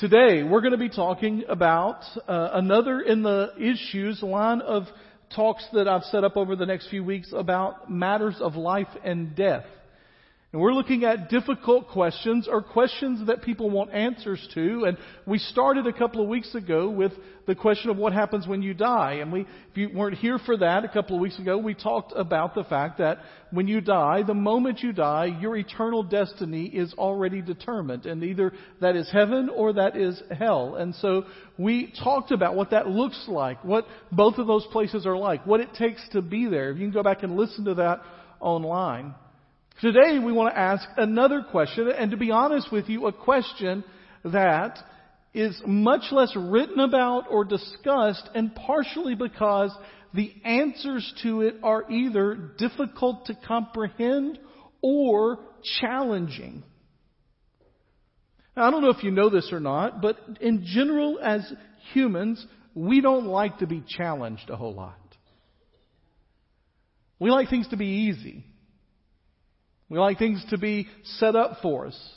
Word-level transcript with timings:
Today, 0.00 0.42
we're 0.42 0.62
going 0.62 0.72
to 0.72 0.78
be 0.78 0.88
talking 0.88 1.44
about 1.46 2.00
uh, 2.26 2.52
another 2.54 3.02
in 3.02 3.22
the 3.22 3.52
issues 3.58 4.22
line 4.22 4.62
of 4.62 4.84
talks 5.36 5.62
that 5.74 5.86
I've 5.88 6.04
set 6.04 6.24
up 6.24 6.38
over 6.38 6.56
the 6.56 6.64
next 6.64 6.88
few 6.88 7.04
weeks 7.04 7.34
about 7.36 7.90
matters 7.90 8.36
of 8.40 8.54
life 8.54 8.88
and 9.04 9.36
death. 9.36 9.66
And 10.52 10.60
we're 10.60 10.72
looking 10.72 11.04
at 11.04 11.28
difficult 11.28 11.86
questions 11.90 12.48
or 12.50 12.60
questions 12.60 13.24
that 13.28 13.42
people 13.42 13.70
want 13.70 13.92
answers 13.92 14.44
to. 14.54 14.84
And 14.84 14.98
we 15.24 15.38
started 15.38 15.86
a 15.86 15.92
couple 15.92 16.20
of 16.20 16.28
weeks 16.28 16.56
ago 16.56 16.90
with 16.90 17.12
the 17.46 17.54
question 17.54 17.88
of 17.88 17.96
what 17.96 18.12
happens 18.12 18.48
when 18.48 18.60
you 18.60 18.74
die. 18.74 19.18
And 19.20 19.30
we, 19.30 19.42
if 19.42 19.76
you 19.76 19.90
weren't 19.94 20.18
here 20.18 20.40
for 20.44 20.56
that 20.56 20.84
a 20.84 20.88
couple 20.88 21.14
of 21.14 21.22
weeks 21.22 21.38
ago, 21.38 21.56
we 21.56 21.74
talked 21.74 22.12
about 22.16 22.56
the 22.56 22.64
fact 22.64 22.98
that 22.98 23.18
when 23.52 23.68
you 23.68 23.80
die, 23.80 24.24
the 24.26 24.34
moment 24.34 24.80
you 24.80 24.92
die, 24.92 25.26
your 25.40 25.56
eternal 25.56 26.02
destiny 26.02 26.64
is 26.64 26.92
already 26.94 27.42
determined. 27.42 28.06
And 28.06 28.20
either 28.24 28.52
that 28.80 28.96
is 28.96 29.08
heaven 29.08 29.50
or 29.54 29.74
that 29.74 29.96
is 29.96 30.20
hell. 30.36 30.74
And 30.74 30.96
so 30.96 31.26
we 31.58 31.94
talked 32.02 32.32
about 32.32 32.56
what 32.56 32.70
that 32.70 32.88
looks 32.88 33.26
like, 33.28 33.64
what 33.64 33.86
both 34.10 34.38
of 34.38 34.48
those 34.48 34.66
places 34.72 35.06
are 35.06 35.16
like, 35.16 35.46
what 35.46 35.60
it 35.60 35.74
takes 35.74 36.02
to 36.08 36.20
be 36.22 36.48
there. 36.48 36.72
If 36.72 36.78
you 36.78 36.86
can 36.86 36.92
go 36.92 37.04
back 37.04 37.22
and 37.22 37.36
listen 37.36 37.66
to 37.66 37.74
that 37.74 38.00
online. 38.40 39.14
Today 39.80 40.18
we 40.18 40.30
want 40.30 40.54
to 40.54 40.60
ask 40.60 40.86
another 40.98 41.42
question, 41.42 41.88
and 41.88 42.10
to 42.10 42.18
be 42.18 42.30
honest 42.30 42.70
with 42.70 42.90
you, 42.90 43.06
a 43.06 43.12
question 43.14 43.82
that 44.24 44.78
is 45.32 45.58
much 45.64 46.02
less 46.10 46.34
written 46.36 46.80
about 46.80 47.24
or 47.30 47.46
discussed, 47.46 48.28
and 48.34 48.54
partially 48.54 49.14
because 49.14 49.74
the 50.12 50.34
answers 50.44 51.10
to 51.22 51.40
it 51.40 51.54
are 51.62 51.90
either 51.90 52.52
difficult 52.58 53.24
to 53.26 53.34
comprehend 53.46 54.38
or 54.82 55.38
challenging. 55.80 56.62
Now, 58.54 58.68
I 58.68 58.70
don't 58.70 58.82
know 58.82 58.90
if 58.90 59.02
you 59.02 59.12
know 59.12 59.30
this 59.30 59.48
or 59.50 59.60
not, 59.60 60.02
but 60.02 60.18
in 60.42 60.66
general, 60.66 61.18
as 61.22 61.50
humans, 61.94 62.44
we 62.74 63.00
don't 63.00 63.26
like 63.26 63.60
to 63.60 63.66
be 63.66 63.82
challenged 63.86 64.50
a 64.50 64.56
whole 64.56 64.74
lot. 64.74 64.98
We 67.18 67.30
like 67.30 67.48
things 67.48 67.68
to 67.68 67.78
be 67.78 67.86
easy. 67.86 68.44
We 69.90 69.98
like 69.98 70.18
things 70.18 70.42
to 70.50 70.56
be 70.56 70.86
set 71.18 71.36
up 71.36 71.58
for 71.60 71.88
us. 71.88 72.10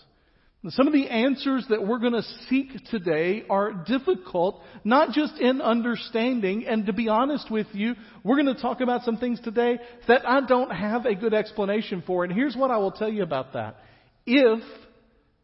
Some 0.70 0.88
of 0.88 0.94
the 0.94 1.10
answers 1.10 1.66
that 1.70 1.86
we're 1.86 2.00
going 2.00 2.14
to 2.14 2.24
seek 2.48 2.70
today 2.90 3.44
are 3.50 3.74
difficult, 3.74 4.62
not 4.86 5.12
just 5.12 5.38
in 5.38 5.60
understanding, 5.60 6.66
and 6.66 6.86
to 6.86 6.94
be 6.94 7.10
honest 7.10 7.52
with 7.52 7.68
you, 7.74 7.96
we're 8.24 8.42
going 8.42 8.56
to 8.56 8.62
talk 8.62 8.80
about 8.80 9.04
some 9.04 9.18
things 9.18 9.42
today 9.42 9.78
that 10.08 10.26
I 10.26 10.46
don't 10.46 10.70
have 10.70 11.06
a 11.06 11.16
good 11.16 11.34
explanation 11.34 12.02
for. 12.08 12.24
And 12.24 12.32
here's 12.32 12.56
what 12.56 12.72
I 12.72 12.78
will 12.78 12.94
tell 12.94 13.12
you 13.12 13.24
about 13.24 13.54
that. 13.54 13.76
If 14.26 14.64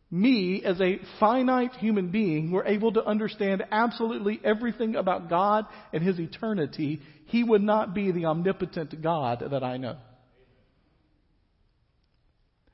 me, 0.10 0.64
as 0.64 0.80
a 0.80 1.00
finite 1.20 1.74
human 1.74 2.12
being, 2.12 2.52
were 2.52 2.66
able 2.66 2.94
to 2.94 3.04
understand 3.04 3.64
absolutely 3.72 4.40
everything 4.44 4.96
about 4.96 5.30
God 5.30 5.66
and 5.92 6.02
His 6.02 6.18
eternity, 6.18 7.02
He 7.26 7.44
would 7.44 7.62
not 7.62 7.94
be 7.94 8.12
the 8.12 8.26
omnipotent 8.26 9.02
God 9.02 9.44
that 9.52 9.64
I 9.66 9.76
know. 9.76 9.98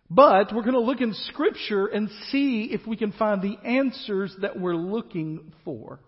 But 0.10 0.54
we're 0.54 0.62
going 0.62 0.74
to 0.74 0.80
look 0.80 1.02
in 1.02 1.14
Scripture 1.14 1.88
and 1.88 2.10
see 2.30 2.70
if 2.72 2.86
we 2.86 2.96
can 2.96 3.12
find 3.12 3.42
the 3.42 3.58
answers 3.68 4.36
that 4.42 4.60
we're 4.60 4.76
looking 4.76 5.54
for. 5.64 6.00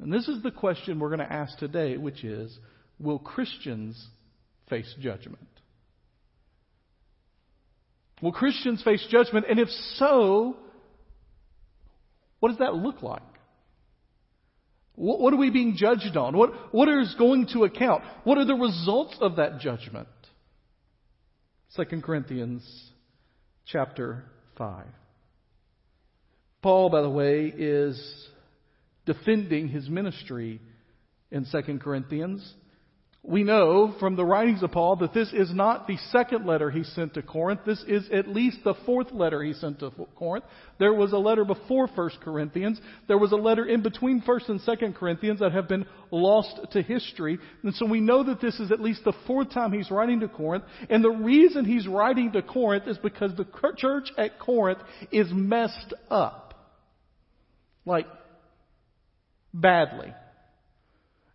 And 0.00 0.12
this 0.12 0.26
is 0.26 0.42
the 0.42 0.50
question 0.50 0.98
we're 0.98 1.14
going 1.14 1.26
to 1.26 1.32
ask 1.32 1.56
today, 1.58 1.96
which 1.96 2.24
is 2.24 2.56
Will 2.98 3.18
Christians 3.18 4.04
face 4.68 4.92
judgment? 5.00 5.38
Will 8.20 8.32
Christians 8.32 8.82
face 8.82 9.06
judgment? 9.10 9.46
And 9.48 9.60
if 9.60 9.68
so, 9.96 10.56
what 12.40 12.48
does 12.48 12.58
that 12.58 12.74
look 12.74 13.02
like? 13.02 13.22
What, 14.96 15.32
are 15.32 15.36
we 15.36 15.50
being 15.50 15.74
judged 15.76 16.16
on? 16.16 16.36
What, 16.36 16.72
what 16.72 16.88
is 16.88 17.14
going 17.18 17.48
to 17.52 17.64
account? 17.64 18.04
What 18.22 18.38
are 18.38 18.44
the 18.44 18.54
results 18.54 19.16
of 19.20 19.36
that 19.36 19.58
judgment? 19.58 20.08
2 21.76 22.02
Corinthians 22.02 22.62
chapter 23.66 24.22
5. 24.56 24.86
Paul, 26.62 26.88
by 26.88 27.02
the 27.02 27.10
way, 27.10 27.46
is 27.46 28.28
defending 29.06 29.66
his 29.66 29.88
ministry 29.88 30.60
in 31.32 31.44
2 31.50 31.78
Corinthians. 31.80 32.48
We 33.26 33.42
know 33.42 33.94
from 33.98 34.16
the 34.16 34.24
writings 34.24 34.62
of 34.62 34.72
Paul 34.72 34.96
that 34.96 35.14
this 35.14 35.32
is 35.32 35.50
not 35.50 35.86
the 35.86 35.96
second 36.10 36.44
letter 36.44 36.70
he 36.70 36.84
sent 36.84 37.14
to 37.14 37.22
Corinth. 37.22 37.60
This 37.64 37.82
is 37.88 38.06
at 38.12 38.28
least 38.28 38.58
the 38.64 38.74
fourth 38.84 39.12
letter 39.12 39.42
he 39.42 39.54
sent 39.54 39.78
to 39.80 39.90
Corinth. 40.14 40.44
There 40.78 40.92
was 40.92 41.14
a 41.14 41.18
letter 41.18 41.42
before 41.46 41.86
1 41.86 42.10
Corinthians. 42.20 42.78
There 43.08 43.16
was 43.16 43.32
a 43.32 43.36
letter 43.36 43.64
in 43.64 43.82
between 43.82 44.20
1 44.20 44.40
and 44.48 44.60
2 44.62 44.92
Corinthians 44.92 45.40
that 45.40 45.52
have 45.52 45.68
been 45.68 45.86
lost 46.10 46.54
to 46.72 46.82
history. 46.82 47.38
And 47.62 47.74
so 47.74 47.86
we 47.86 47.98
know 47.98 48.24
that 48.24 48.42
this 48.42 48.60
is 48.60 48.70
at 48.70 48.80
least 48.80 49.04
the 49.04 49.14
fourth 49.26 49.50
time 49.52 49.72
he's 49.72 49.90
writing 49.90 50.20
to 50.20 50.28
Corinth. 50.28 50.64
And 50.90 51.02
the 51.02 51.08
reason 51.08 51.64
he's 51.64 51.88
writing 51.88 52.32
to 52.32 52.42
Corinth 52.42 52.86
is 52.86 52.98
because 52.98 53.34
the 53.38 53.46
church 53.78 54.10
at 54.18 54.38
Corinth 54.38 54.80
is 55.10 55.28
messed 55.32 55.94
up. 56.10 56.52
Like, 57.86 58.06
badly. 59.54 60.12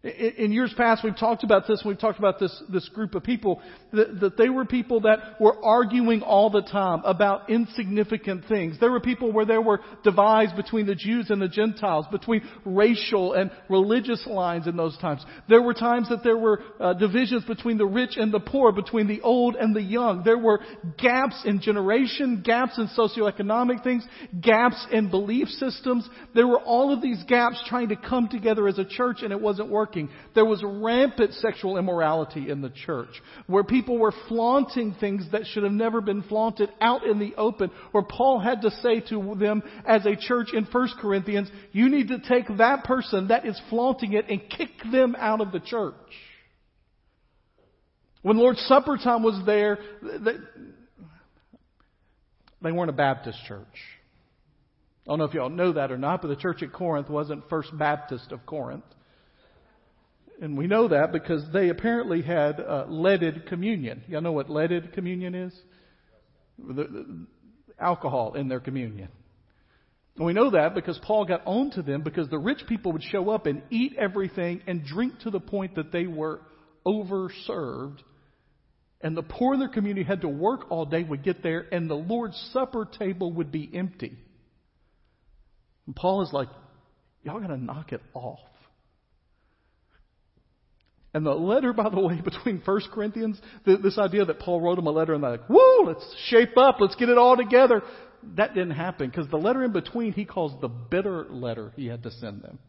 In 0.02 0.54
years 0.54 0.74
past, 0.78 1.04
we've 1.04 1.18
talked 1.18 1.44
about 1.44 1.68
this. 1.68 1.84
We've 1.86 2.00
talked 2.00 2.20
about 2.20 2.40
this, 2.40 2.64
this 2.72 2.88
group 2.88 3.16
of 3.16 3.24
people 3.24 3.62
that, 3.92 4.22
that, 4.22 4.38
they 4.38 4.48
were 4.48 4.64
people 4.64 5.02
that 5.02 5.42
were 5.42 5.62
arguing 5.62 6.22
all 6.22 6.50
the 6.50 6.62
time 6.62 7.02
about 7.04 7.50
insignificant 7.50 8.46
things. 8.48 8.80
There 8.80 8.92
were 8.92 9.02
people 9.02 9.34
where 9.34 9.44
there 9.44 9.62
were 9.62 9.82
divides 10.06 10.54
between 10.54 10.86
the 10.86 10.96
Jews 10.96 11.30
and 11.30 11.42
the 11.42 11.50
Gentiles, 11.50 12.06
between 12.14 12.48
racial 12.64 13.34
and 13.34 13.52
religious 13.70 14.26
lines 14.26 14.68
in 14.68 14.78
those 14.78 14.98
times. 15.00 15.26
There 15.50 15.62
were 15.62 15.74
times 15.74 16.08
that 16.08 16.24
there 16.24 16.38
were 16.38 16.64
uh, 16.80 16.94
divisions 16.94 17.44
between 17.44 17.78
the 17.78 17.86
rich 17.86 18.12
and 18.16 18.34
the 18.34 18.40
poor, 18.40 18.72
between 18.72 19.08
the 19.08 19.20
old 19.20 19.58
and 19.58 19.76
the 19.76 19.84
young. 19.84 20.24
There 20.24 20.38
were 20.38 20.62
gaps 20.98 21.44
in 21.44 21.60
generation, 21.60 22.42
gaps 22.42 22.78
in 22.78 22.88
socioeconomic 22.98 23.84
things, 23.84 24.08
gaps 24.40 24.88
in 24.94 25.10
belief 25.10 25.50
systems. 25.50 26.08
There 26.34 26.48
were 26.48 26.62
all 26.62 26.94
of 26.94 27.02
these 27.02 27.22
gaps 27.24 27.62
trying 27.68 27.90
to 27.90 27.98
come 27.98 28.30
together 28.30 28.66
as 28.70 28.80
a 28.80 28.86
church, 28.86 29.24
and 29.24 29.34
it 29.34 29.42
wasn't 29.42 29.68
working 29.68 29.89
working. 29.90 30.10
There 30.36 30.46
was 30.46 30.64
rampant 30.64 31.34
sexual 31.36 31.78
immorality 31.78 32.50
in 32.50 32.62
the 32.62 32.70
church, 32.70 33.10
where 33.48 33.64
people 33.64 33.98
were 33.98 34.14
flaunting 34.28 34.96
things 35.00 35.26
that 35.32 35.46
should 35.46 35.64
have 35.64 35.72
never 35.72 36.02
been 36.02 36.24
flaunted 36.24 36.70
out 36.80 37.06
in 37.06 37.20
the 37.20 37.36
open, 37.36 37.72
where 37.92 38.04
Paul 38.04 38.40
had 38.40 38.62
to 38.62 38.72
say 38.72 39.02
to 39.10 39.36
them 39.40 39.64
as 39.86 40.06
a 40.06 40.16
church 40.16 40.50
in 40.54 40.66
1 40.66 40.90
Corinthians, 41.00 41.50
you 41.72 41.90
need 41.90 42.10
to 42.10 42.20
take 42.20 42.46
that 42.58 42.84
person 42.84 43.30
that 43.30 43.46
is 43.46 43.60
flaunting 43.70 44.14
it 44.14 44.26
and 44.30 44.42
kick 44.50 44.70
them 44.92 45.16
out 45.18 45.42
of 45.42 45.52
the 45.52 45.60
church. 45.60 45.94
When 48.22 48.38
Lord's 48.38 48.62
Supper 48.62 48.98
time 48.98 49.24
was 49.24 49.42
there, 49.46 49.80
they 52.62 52.72
weren't 52.72 52.90
a 52.90 52.94
Baptist 52.94 53.40
church. 53.48 53.66
I 55.08 55.12
don't 55.12 55.20
know 55.20 55.26
if 55.26 55.34
y'all 55.34 55.50
know 55.50 55.72
that 55.74 55.92
or 55.92 55.98
not, 55.98 56.22
but 56.22 56.28
the 56.28 56.36
church 56.36 56.62
at 56.62 56.74
Corinth 56.74 57.10
wasn't 57.10 57.50
First 57.50 57.76
Baptist 57.76 58.32
of 58.32 58.46
Corinth. 58.46 58.84
And 60.42 60.58
we 60.58 60.68
know 60.68 60.88
that 60.88 61.12
because 61.12 61.44
they 61.52 61.70
apparently 61.70 62.22
had 62.22 62.60
uh, 62.60 62.86
leaded 62.88 63.48
communion. 63.48 64.04
Y'all 64.08 64.22
know 64.22 64.32
what 64.32 64.50
leaded 64.50 64.94
communion 64.94 65.36
is? 65.36 65.54
The, 66.58 66.84
the, 66.84 67.28
alcohol 67.80 68.34
in 68.34 68.48
their 68.48 68.60
communion. 68.60 69.10
And 70.18 70.26
we 70.26 70.34
know 70.34 70.52
that 70.52 70.76
because 70.76 71.00
Paul 71.02 71.26
got 71.26 71.42
on 71.46 71.72
to 71.72 71.82
them 71.82 72.02
because 72.02 72.28
the 72.30 72.38
rich 72.38 72.62
people 72.68 72.92
would 72.92 73.04
show 73.04 73.30
up 73.30 73.46
and 73.46 73.62
eat 73.70 73.96
everything 73.98 74.62
and 74.68 74.84
drink 74.84 75.20
to 75.20 75.30
the 75.30 75.40
point 75.40 75.76
that 75.76 75.92
they 75.92 76.08
were 76.08 76.42
overserved. 76.86 78.00
And 79.02 79.16
the 79.16 79.24
poor 79.24 79.54
in 79.54 79.62
their 79.62 79.70
community 79.70 80.06
had 80.06 80.22
to 80.22 80.28
work 80.28 80.70
all 80.70 80.86
day, 80.86 81.04
would 81.04 81.24
get 81.24 81.42
there, 81.42 81.66
and 81.72 81.90
the 81.90 81.96
Lord's 81.96 82.38
Supper 82.52 82.86
table 82.86 83.32
would 83.34 83.52
be 83.52 83.70
empty. 83.74 84.18
And 85.86 85.96
Paul 85.96 86.22
is 86.24 86.34
like, 86.34 86.50
y'all 87.24 87.40
gotta 87.40 87.58
knock 87.58 87.94
it 87.94 88.02
off. 88.14 88.40
And 91.14 91.26
the 91.26 91.32
letter, 91.32 91.74
by 91.74 91.90
the 91.90 92.00
way, 92.00 92.22
between 92.24 92.62
First 92.62 92.90
Corinthians, 92.92 93.40
this 93.66 93.98
idea 93.98 94.26
that 94.26 94.40
Paul 94.40 94.62
wrote 94.62 94.76
them 94.76 94.88
a 94.88 94.92
letter 94.92 95.14
and 95.14 95.24
they're 95.24 95.32
like, 95.32 95.50
woo, 95.50 95.84
let's 95.86 96.16
shape 96.28 96.58
up, 96.58 96.78
let's 96.80 96.96
get 96.96 97.10
it 97.10 97.18
all 97.18 97.36
together. 97.36 97.82
That 98.36 98.54
didn't 98.54 98.72
happen 98.72 99.10
because 99.10 99.30
the 99.30 99.38
letter 99.38 99.64
in 99.64 99.72
between 99.72 100.14
he 100.14 100.26
calls 100.26 100.60
the 100.62 100.68
bitter 100.68 101.26
letter 101.30 101.72
he 101.76 101.88
had 101.88 102.04
to 102.04 102.12
send 102.12 102.42
them. 102.42 102.60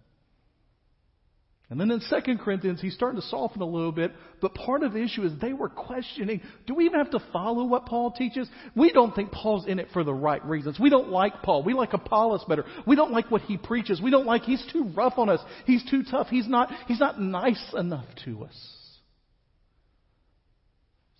And 1.70 1.80
then 1.80 1.92
in 1.92 2.00
2 2.00 2.38
Corinthians, 2.38 2.80
he's 2.80 2.94
starting 2.94 3.20
to 3.20 3.26
soften 3.28 3.62
a 3.62 3.66
little 3.66 3.92
bit, 3.92 4.10
but 4.40 4.54
part 4.54 4.82
of 4.82 4.92
the 4.92 5.00
issue 5.04 5.22
is 5.22 5.32
they 5.40 5.52
were 5.52 5.68
questioning, 5.68 6.40
do 6.66 6.74
we 6.74 6.84
even 6.86 6.98
have 6.98 7.12
to 7.12 7.20
follow 7.32 7.64
what 7.64 7.86
Paul 7.86 8.10
teaches? 8.10 8.48
We 8.74 8.90
don't 8.90 9.14
think 9.14 9.30
Paul's 9.30 9.68
in 9.68 9.78
it 9.78 9.86
for 9.92 10.02
the 10.02 10.12
right 10.12 10.44
reasons. 10.44 10.80
We 10.80 10.90
don't 10.90 11.10
like 11.10 11.42
Paul. 11.44 11.62
We 11.62 11.74
like 11.74 11.92
Apollos 11.92 12.44
better. 12.48 12.64
We 12.88 12.96
don't 12.96 13.12
like 13.12 13.30
what 13.30 13.42
he 13.42 13.56
preaches. 13.56 14.02
We 14.02 14.10
don't 14.10 14.26
like, 14.26 14.42
he's 14.42 14.64
too 14.72 14.90
rough 14.96 15.14
on 15.16 15.28
us. 15.28 15.40
He's 15.64 15.88
too 15.88 16.02
tough. 16.02 16.26
He's 16.26 16.48
not, 16.48 16.72
he's 16.88 16.98
not 16.98 17.20
nice 17.20 17.72
enough 17.78 18.06
to 18.24 18.44
us. 18.46 18.79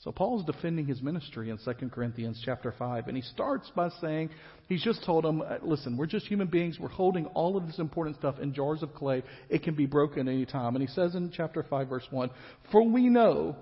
So 0.03 0.11
Paul's 0.11 0.47
defending 0.47 0.87
his 0.87 1.03
ministry 1.03 1.51
in 1.51 1.59
2 1.59 1.89
Corinthians 1.91 2.41
chapter 2.43 2.73
5, 2.79 3.09
and 3.09 3.17
he 3.17 3.23
starts 3.23 3.71
by 3.77 3.91
saying, 4.01 4.31
he's 4.67 4.83
just 4.83 5.05
told 5.05 5.25
them, 5.25 5.43
uh, 5.43 5.59
listen, 5.61 5.99
we're 5.99 6.07
just 6.07 6.27
human 6.27 6.47
beings. 6.47 6.79
We're 6.81 6.89
holding 6.89 7.27
all 7.27 7.59
of 7.59 7.67
this 7.67 7.79
important 7.79 8.17
stuff 8.17 8.39
in 8.39 8.55
jars 8.55 8.83
of 8.83 8.95
clay. 8.95 9.23
It 9.51 9.63
can 9.63 9.75
be 9.75 9.85
broken 9.85 10.27
any 10.27 10.47
time. 10.47 10.75
And 10.75 10.81
he 10.81 10.93
says 10.95 11.15
in 11.15 11.31
chapter 11.31 11.63
5 11.63 11.89
verse 11.89 12.07
1, 12.11 12.31
for 12.73 12.83
we 12.83 13.11
know 13.11 13.57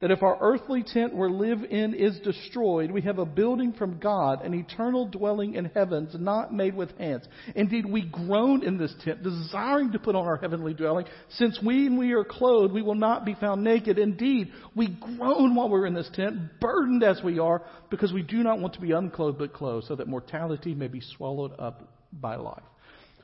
that 0.00 0.10
if 0.10 0.22
our 0.22 0.38
earthly 0.40 0.82
tent 0.82 1.14
we 1.14 1.28
live 1.28 1.62
in 1.62 1.94
is 1.94 2.18
destroyed, 2.20 2.90
we 2.90 3.02
have 3.02 3.18
a 3.18 3.26
building 3.26 3.72
from 3.74 3.98
God, 3.98 4.42
an 4.42 4.54
eternal 4.54 5.06
dwelling 5.06 5.54
in 5.54 5.66
heavens, 5.66 6.14
not 6.18 6.54
made 6.54 6.74
with 6.74 6.96
hands. 6.98 7.26
Indeed, 7.54 7.84
we 7.84 8.02
groan 8.02 8.64
in 8.64 8.78
this 8.78 8.94
tent, 9.04 9.22
desiring 9.22 9.92
to 9.92 9.98
put 9.98 10.14
on 10.14 10.26
our 10.26 10.38
heavenly 10.38 10.72
dwelling, 10.72 11.06
since 11.30 11.58
we 11.62 11.90
when 11.90 11.98
we 11.98 12.12
are 12.12 12.24
clothed, 12.24 12.72
we 12.72 12.82
will 12.82 12.94
not 12.94 13.24
be 13.24 13.34
found 13.34 13.64
naked. 13.64 13.98
Indeed, 13.98 14.52
we 14.74 14.88
groan 14.88 15.54
while 15.54 15.68
we're 15.68 15.86
in 15.86 15.94
this 15.94 16.10
tent, 16.14 16.60
burdened 16.60 17.02
as 17.02 17.20
we 17.22 17.38
are, 17.38 17.62
because 17.90 18.12
we 18.12 18.22
do 18.22 18.38
not 18.38 18.60
want 18.60 18.74
to 18.74 18.80
be 18.80 18.92
unclothed 18.92 19.38
but 19.38 19.52
clothed, 19.52 19.86
so 19.86 19.96
that 19.96 20.06
mortality 20.06 20.74
may 20.74 20.88
be 20.88 21.00
swallowed 21.16 21.52
up 21.58 21.82
by 22.12 22.36
life. 22.36 22.62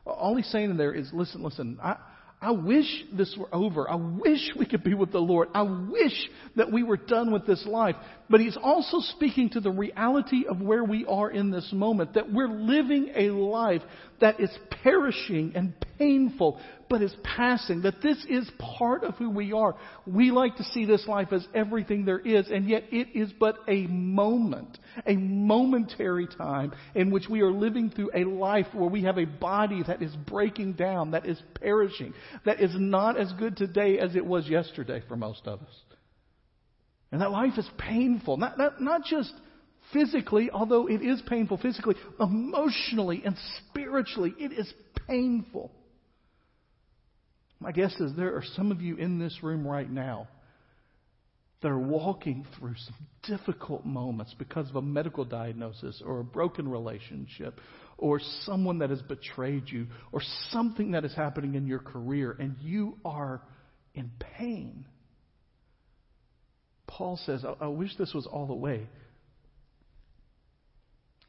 All 0.05 0.37
he's 0.37 0.47
saying 0.49 0.71
in 0.71 0.77
there 0.77 0.93
is, 0.93 1.11
listen, 1.13 1.43
listen, 1.43 1.79
I, 1.83 1.97
I 2.47 2.53
wish 2.53 2.87
this 3.13 3.37
were 3.37 3.53
over. 3.53 3.91
I 3.91 3.97
wish 3.97 4.53
we 4.57 4.67
could 4.67 4.85
be 4.85 4.95
with 4.95 5.11
the 5.11 5.19
Lord. 5.19 5.49
I 5.53 5.63
wish 5.63 6.13
that 6.55 6.71
we 6.71 6.85
were 6.85 6.97
done 6.97 7.33
with 7.33 7.45
this 7.45 7.67
life. 7.67 7.97
But 8.29 8.41
he's 8.41 8.57
also 8.61 8.99
speaking 9.01 9.51
to 9.51 9.61
the 9.61 9.71
reality 9.71 10.47
of 10.49 10.61
where 10.61 10.83
we 10.83 11.05
are 11.07 11.31
in 11.31 11.51
this 11.51 11.69
moment, 11.73 12.15
that 12.15 12.33
we're 12.33 12.49
living 12.49 13.13
a 13.15 13.31
life 13.31 13.83
that 14.21 14.41
is 14.41 14.51
perishing 14.83 15.53
and 15.55 15.75
painful, 15.99 16.61
but 16.89 17.03
is 17.03 17.15
passing, 17.23 17.83
that 17.83 18.03
this 18.03 18.25
is 18.29 18.51
part 18.59 19.05
of 19.05 19.15
who 19.15 19.31
we 19.31 19.53
are. 19.53 19.77
We 20.07 20.33
like 20.33 20.57
to 20.57 20.65
see 20.65 20.87
this 20.87 21.07
life 21.07 21.33
as 21.33 21.47
everything 21.55 22.05
there 22.05 22.19
is, 22.19 22.49
and 22.49 22.69
yet 22.69 22.85
it 22.91 23.09
is 23.15 23.33
but 23.39 23.59
a 23.69 23.87
moment, 23.87 24.79
a 25.07 25.15
momentary 25.15 26.27
time 26.27 26.73
in 26.97 27.11
which 27.11 27.29
we 27.29 27.43
are 27.43 27.53
living 27.53 27.91
through 27.91 28.11
a 28.15 28.25
life 28.25 28.67
where 28.73 28.91
we 28.91 29.05
have 29.05 29.19
a 29.19 29.25
body 29.25 29.83
that 29.87 30.03
is 30.03 30.15
breaking 30.27 30.73
down, 30.73 31.13
that 31.13 31.27
is 31.27 31.41
perishing, 31.61 32.13
that 32.45 32.61
is 32.61 32.73
not 32.75 33.17
as 33.19 33.33
good 33.35 33.57
today 33.57 33.99
as 34.01 34.17
it 34.17 34.27
was 34.27 34.49
yesterday 34.49 35.01
for 35.07 35.17
most 35.17 35.47
of 35.47 35.61
us. 35.61 35.86
And 37.13 37.21
that 37.21 37.31
life 37.31 37.53
is 37.57 37.69
painful, 37.79 38.37
not, 38.37 38.59
not, 38.59 38.81
not 38.81 39.05
just 39.05 39.33
physically, 39.93 40.51
although 40.51 40.89
it 40.89 41.03
is 41.03 41.23
painful 41.27 41.59
physically, 41.59 41.95
emotionally 42.19 43.23
and 43.25 43.37
spiritually, 43.59 44.35
it 44.39 44.53
is 44.53 44.73
painful. 45.07 45.71
My 47.61 47.73
guess 47.73 47.95
is 48.01 48.15
there 48.17 48.35
are 48.35 48.45
some 48.55 48.71
of 48.71 48.83
you 48.83 48.97
in 48.97 49.19
this 49.19 49.39
room 49.43 49.67
right 49.67 49.91
now 49.91 50.29
that 51.63 51.69
are 51.69 51.79
walking 51.79 52.45
through 52.59 52.75
some 52.77 52.95
difficult 53.39 53.87
moments 53.87 54.35
because 54.39 54.69
of 54.69 54.77
a 54.77 54.83
medical 54.83 55.25
diagnosis 55.25 56.03
or 56.05 56.21
a 56.21 56.25
broken 56.25 56.69
relationship 56.69 57.61
or 57.97 58.21
someone 58.43 58.79
that 58.81 58.91
has 58.91 59.01
betrayed 59.03 59.65
you 59.67 59.87
or 60.13 60.21
something 60.51 60.91
that 60.91 61.05
is 61.05 61.15
happening 61.15 61.55
in 61.55 61.67
your 61.67 61.79
career 61.79 62.37
and 62.39 62.57
you 62.61 62.99
are 63.05 63.41
in 63.95 64.11
pain. 64.37 64.85
Paul 66.87 67.19
says, 67.25 67.45
I, 67.45 67.65
I 67.65 67.69
wish 67.69 67.97
this 67.97 68.13
was 68.15 68.27
all 68.27 68.47
the 68.47 68.55
way. 68.55 68.89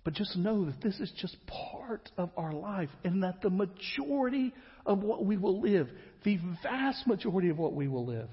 But 0.04 0.13
just 0.13 0.38
know 0.38 0.65
that 0.65 0.81
this 0.81 1.00
is 1.01 1.12
just 1.19 1.36
part 1.48 2.09
of 2.18 2.30
our 2.38 2.54
life 2.54 2.89
and 3.04 3.24
that 3.24 3.42
the 3.42 3.50
majority 3.50 4.54
of 4.86 5.04
what 5.04 5.25
we 5.25 5.36
will 5.36 5.59
live, 5.59 5.89
the 6.24 6.39
vast 6.63 7.06
majority 7.06 7.50
of 7.50 7.57
what 7.57 7.74
we 7.74 7.89
will 7.89 8.06
live, 8.06 8.30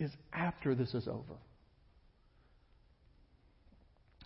is 0.00 0.10
after 0.32 0.74
this 0.74 0.92
is 0.92 1.06
over. 1.06 1.38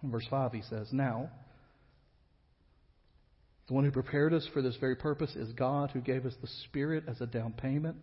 In 0.02 0.10
verse 0.10 0.26
5, 0.30 0.52
he 0.52 0.62
says, 0.62 0.88
Now, 0.92 1.28
the 3.66 3.74
one 3.74 3.84
who 3.84 3.90
prepared 3.90 4.32
us 4.32 4.48
for 4.54 4.62
this 4.62 4.76
very 4.76 4.96
purpose 4.96 5.36
is 5.36 5.52
God 5.52 5.90
who 5.90 6.00
gave 6.00 6.24
us 6.24 6.34
the 6.40 6.48
Spirit 6.64 7.04
as 7.06 7.20
a 7.20 7.26
down 7.26 7.52
payment. 7.52 7.96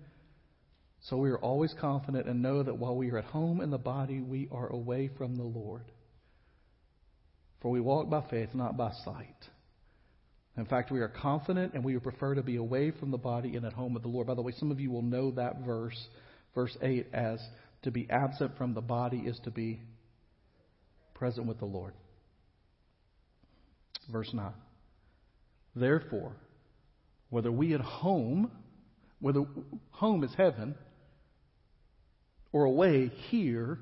So 1.09 1.17
we 1.17 1.29
are 1.29 1.37
always 1.37 1.73
confident 1.79 2.27
and 2.27 2.41
know 2.41 2.63
that 2.63 2.77
while 2.77 2.95
we 2.95 3.11
are 3.11 3.19
at 3.19 3.25
home 3.25 3.61
in 3.61 3.69
the 3.69 3.77
body, 3.77 4.21
we 4.21 4.47
are 4.51 4.67
away 4.67 5.09
from 5.17 5.35
the 5.35 5.43
Lord. 5.43 5.83
For 7.61 7.69
we 7.69 7.79
walk 7.79 8.09
by 8.09 8.23
faith, 8.29 8.49
not 8.55 8.75
by 8.75 8.91
sight. 9.03 9.35
In 10.57 10.65
fact, 10.65 10.91
we 10.91 11.01
are 11.01 11.07
confident 11.07 11.73
and 11.73 11.83
we 11.83 11.93
would 11.93 12.03
prefer 12.03 12.33
to 12.33 12.41
be 12.41 12.55
away 12.55 12.91
from 12.91 13.11
the 13.11 13.17
body 13.17 13.55
and 13.55 13.65
at 13.65 13.73
home 13.73 13.93
with 13.93 14.01
the 14.01 14.09
Lord. 14.09 14.25
By 14.25 14.33
the 14.33 14.41
way, 14.41 14.53
some 14.57 14.71
of 14.71 14.79
you 14.79 14.89
will 14.89 15.03
know 15.03 15.31
that 15.31 15.63
verse, 15.63 16.07
verse 16.55 16.75
8, 16.81 17.07
as 17.13 17.39
to 17.83 17.91
be 17.91 18.07
absent 18.09 18.57
from 18.57 18.73
the 18.73 18.81
body 18.81 19.17
is 19.17 19.39
to 19.43 19.51
be 19.51 19.81
present 21.13 21.45
with 21.45 21.59
the 21.59 21.65
Lord. 21.65 21.93
Verse 24.11 24.31
9. 24.33 24.51
Therefore, 25.75 26.35
whether 27.29 27.51
we 27.51 27.75
at 27.75 27.81
home, 27.81 28.49
whether 29.19 29.43
home 29.91 30.23
is 30.23 30.31
heaven, 30.35 30.75
or 32.55 32.63
away 32.63 33.11
here, 33.29 33.77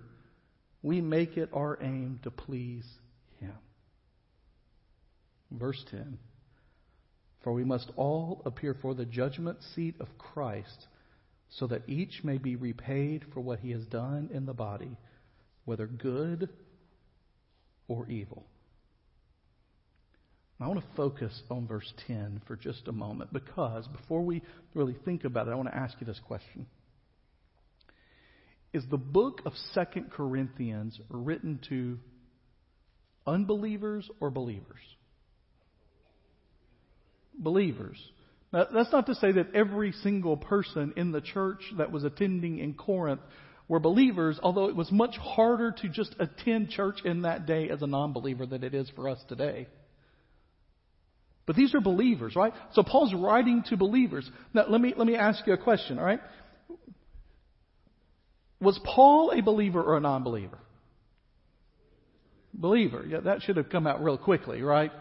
we 0.82 1.00
make 1.00 1.38
it 1.38 1.48
our 1.54 1.78
aim 1.80 2.20
to 2.24 2.32
please 2.32 2.84
Him. 3.40 3.54
Verse 5.52 5.86
10 5.92 6.18
For 7.44 7.54
we 7.54 7.64
must 7.64 7.92
all 7.98 8.42
appear 8.48 8.76
for 8.82 8.96
the 8.96 9.06
judgment 9.06 9.60
seat 9.76 9.94
of 10.00 10.18
Christ, 10.18 10.88
so 11.52 11.68
that 11.68 11.88
each 11.88 12.24
may 12.24 12.40
be 12.40 12.56
repaid 12.56 13.26
for 13.32 13.42
what 13.42 13.60
he 13.60 13.70
has 13.74 13.86
done 13.86 14.32
in 14.34 14.48
the 14.48 14.56
body, 14.56 14.98
whether 15.66 15.86
good 15.86 16.50
or 17.88 18.10
evil. 18.10 18.44
I 20.60 20.68
want 20.68 20.80
to 20.80 20.96
focus 20.96 21.44
on 21.52 21.68
verse 21.68 21.94
10 22.08 22.42
for 22.48 22.56
just 22.56 22.88
a 22.88 22.92
moment 22.92 23.32
because 23.32 23.88
before 23.88 24.24
we 24.24 24.42
really 24.74 24.96
think 25.06 25.26
about 25.26 25.48
it, 25.48 25.52
I 25.52 25.56
want 25.56 25.70
to 25.70 25.78
ask 25.78 25.94
you 26.02 26.08
this 26.08 26.22
question. 26.26 26.66
Is 28.74 28.84
the 28.90 28.98
book 28.98 29.42
of 29.46 29.54
Second 29.74 30.12
Corinthians 30.12 31.00
written 31.10 31.60
to 31.70 32.00
unbelievers 33.26 34.10
or 34.20 34.32
believers? 34.32 34.82
believers. 37.38 37.98
Now, 38.52 38.68
that's 38.74 38.92
not 38.92 39.08
to 39.08 39.16
say 39.16 39.32
that 39.34 39.56
every 39.56 39.92
single 39.92 40.38
person 40.38 40.94
in 40.96 41.12
the 41.12 41.22
church 41.22 41.62
that 41.78 41.92
was 41.92 42.04
attending 42.04 42.60
in 42.60 42.74
Corinth 42.76 43.22
were 43.68 43.80
believers, 43.80 44.40
although 44.44 44.68
it 44.68 44.76
was 44.76 44.92
much 44.92 45.16
harder 45.18 45.72
to 45.82 45.90
just 45.90 46.16
attend 46.20 46.70
church 46.70 47.00
in 47.04 47.24
that 47.24 47.46
day 47.46 47.70
as 47.70 47.82
a 47.82 47.88
non 47.88 48.14
believer 48.14 48.46
than 48.46 48.64
it 48.64 48.74
is 48.74 48.90
for 48.96 49.10
us 49.10 49.20
today. 49.28 49.68
But 51.46 51.56
these 51.56 51.74
are 51.76 51.82
believers, 51.82 52.36
right? 52.36 52.54
So 52.74 52.84
Paul's 52.84 53.14
writing 53.14 53.64
to 53.70 53.76
believers. 53.76 54.30
Now, 54.54 54.66
let 54.70 54.80
me, 54.80 54.94
let 54.96 55.08
me 55.08 55.16
ask 55.16 55.46
you 55.46 55.54
a 55.54 55.58
question, 55.58 56.00
all 56.00 56.06
right? 56.06 56.22
Was 58.64 58.80
Paul 58.84 59.32
a 59.38 59.42
believer 59.42 59.82
or 59.82 59.98
a 59.98 60.00
non 60.00 60.24
believer? 60.24 60.58
Believer. 62.54 63.04
Yeah, 63.08 63.20
that 63.22 63.42
should 63.42 63.58
have 63.58 63.70
come 63.70 63.86
out 63.86 64.04
real 64.04 64.18
quickly, 64.18 64.62
right? 64.62 64.92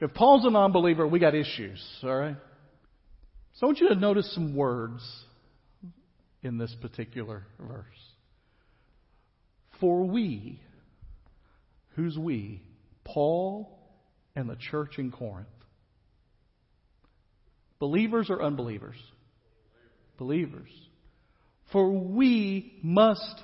If 0.00 0.14
Paul's 0.14 0.44
a 0.46 0.50
non 0.50 0.72
believer, 0.72 1.06
we 1.06 1.18
got 1.18 1.34
issues, 1.34 1.80
all 2.02 2.16
right? 2.16 2.36
So 3.54 3.66
I 3.66 3.68
want 3.68 3.80
you 3.80 3.88
to 3.88 3.96
notice 3.96 4.32
some 4.34 4.54
words 4.54 5.02
in 6.42 6.58
this 6.58 6.74
particular 6.80 7.44
verse. 7.58 7.84
For 9.80 10.04
we, 10.04 10.60
who's 11.96 12.16
we? 12.16 12.62
Paul 13.04 13.76
and 14.36 14.48
the 14.48 14.56
church 14.56 14.98
in 14.98 15.10
Corinth. 15.10 15.48
Believers 17.78 18.28
or 18.30 18.42
unbelievers? 18.42 18.96
Believers. 20.16 20.68
For 21.72 21.90
we 21.90 22.78
must, 22.82 23.42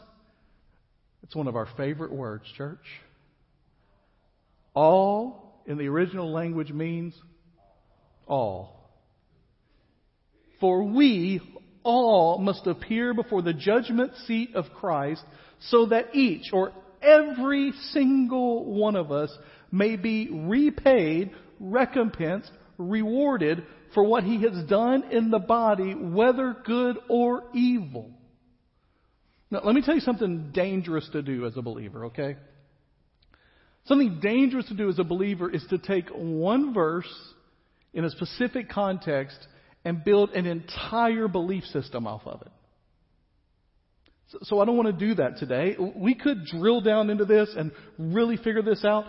it's 1.22 1.36
one 1.36 1.48
of 1.48 1.56
our 1.56 1.68
favorite 1.76 2.12
words, 2.12 2.44
church. 2.56 2.84
All 4.74 5.62
in 5.66 5.78
the 5.78 5.88
original 5.88 6.32
language 6.32 6.70
means 6.70 7.14
all. 8.26 8.90
For 10.60 10.82
we 10.84 11.40
all 11.82 12.38
must 12.38 12.66
appear 12.66 13.12
before 13.12 13.42
the 13.42 13.52
judgment 13.52 14.12
seat 14.26 14.54
of 14.54 14.64
Christ 14.74 15.22
so 15.68 15.86
that 15.86 16.14
each 16.14 16.52
or 16.52 16.72
every 17.02 17.72
single 17.92 18.64
one 18.64 18.96
of 18.96 19.12
us 19.12 19.36
may 19.70 19.96
be 19.96 20.28
repaid, 20.30 21.30
recompensed, 21.60 22.50
rewarded 22.78 23.64
for 23.94 24.02
what 24.02 24.24
he 24.24 24.42
has 24.42 24.64
done 24.64 25.04
in 25.10 25.30
the 25.30 25.38
body, 25.38 25.94
whether 25.94 26.56
good 26.64 26.98
or 27.08 27.44
evil. 27.54 28.10
Now, 29.50 29.60
let 29.64 29.74
me 29.74 29.82
tell 29.82 29.94
you 29.94 30.00
something 30.00 30.50
dangerous 30.52 31.08
to 31.12 31.22
do 31.22 31.46
as 31.46 31.56
a 31.56 31.62
believer, 31.62 32.06
okay? 32.06 32.36
Something 33.86 34.18
dangerous 34.20 34.66
to 34.66 34.74
do 34.74 34.88
as 34.88 34.98
a 34.98 35.04
believer 35.04 35.50
is 35.50 35.64
to 35.70 35.78
take 35.78 36.08
one 36.08 36.74
verse 36.74 37.12
in 37.92 38.04
a 38.04 38.10
specific 38.10 38.68
context 38.68 39.36
and 39.84 40.02
build 40.02 40.30
an 40.30 40.46
entire 40.46 41.28
belief 41.28 41.64
system 41.64 42.06
off 42.06 42.22
of 42.26 42.42
it. 42.42 42.52
So 44.42 44.58
I 44.58 44.64
don't 44.64 44.76
want 44.76 44.98
to 44.98 45.06
do 45.06 45.14
that 45.16 45.36
today. 45.36 45.76
We 45.78 46.14
could 46.14 46.46
drill 46.46 46.80
down 46.80 47.10
into 47.10 47.24
this 47.24 47.54
and 47.56 47.70
really 47.98 48.36
figure 48.36 48.62
this 48.62 48.84
out. 48.84 49.04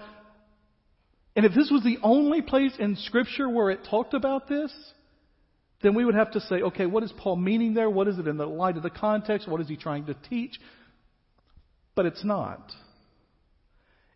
And 1.36 1.46
if 1.46 1.54
this 1.54 1.70
was 1.70 1.84
the 1.84 1.98
only 2.01 2.42
place 2.42 2.74
in 2.80 2.96
Scripture 2.96 3.50
where 3.50 3.70
it 3.70 3.82
talked 3.89 4.13
about 4.13 4.48
this, 4.48 4.74
then 5.82 5.94
we 5.94 6.06
would 6.06 6.15
have 6.15 6.32
to 6.32 6.39
say, 6.39 6.62
okay, 6.62 6.86
what 6.86 7.04
is 7.04 7.13
Paul 7.18 7.36
meaning 7.36 7.74
there? 7.74 7.89
What 7.89 8.08
is 8.08 8.18
it 8.18 8.27
in 8.27 8.38
the 8.38 8.46
light 8.46 8.77
of 8.77 8.84
the 8.84 8.89
context? 8.89 9.48
What 9.48 9.60
is 9.62 9.68
he 9.68 9.75
trying 9.75 10.06
to 10.06 10.15
teach? 10.30 10.58
But 11.94 12.06
it's 12.06 12.24
not. 12.24 12.72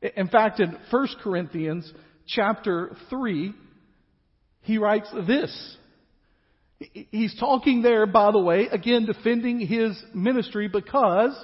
In 0.02 0.30
fact, 0.30 0.62
in 0.62 0.78
1 0.90 1.08
Corinthians 1.22 1.92
chapter 2.26 2.96
3, 3.10 3.54
he 4.62 4.78
writes 4.78 5.10
this. 5.28 5.78
He's 6.80 7.38
talking 7.38 7.82
there, 7.82 8.06
by 8.06 8.32
the 8.32 8.40
way, 8.40 8.68
again 8.72 9.06
defending 9.06 9.60
his 9.60 10.02
ministry 10.14 10.70
because 10.70 11.36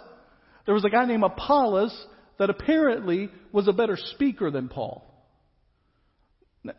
there 0.65 0.73
was 0.73 0.85
a 0.85 0.89
guy 0.89 1.05
named 1.05 1.23
Apollos 1.23 2.05
that 2.39 2.49
apparently 2.49 3.29
was 3.51 3.67
a 3.67 3.73
better 3.73 3.97
speaker 3.97 4.49
than 4.49 4.69
Paul. 4.69 5.03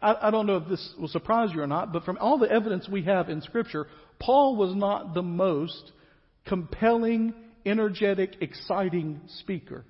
I, 0.03 0.17
I 0.23 0.31
don't 0.31 0.47
know 0.47 0.57
if 0.57 0.69
this 0.69 0.95
will 0.99 1.09
surprise 1.09 1.51
you 1.55 1.61
or 1.63 1.67
not, 1.67 1.93
but 1.93 2.05
from 2.05 2.19
all 2.19 2.39
the 2.39 2.51
evidence 2.51 2.89
we 2.89 3.03
have 3.03 3.29
in 3.29 3.41
Scripture, 3.43 3.87
Paul 4.19 4.57
was 4.57 4.75
not 4.75 5.15
the 5.15 5.23
most 5.23 5.93
compelling, 6.47 7.35
energetic, 7.65 8.37
exciting 8.41 9.21
speaker. 9.39 9.85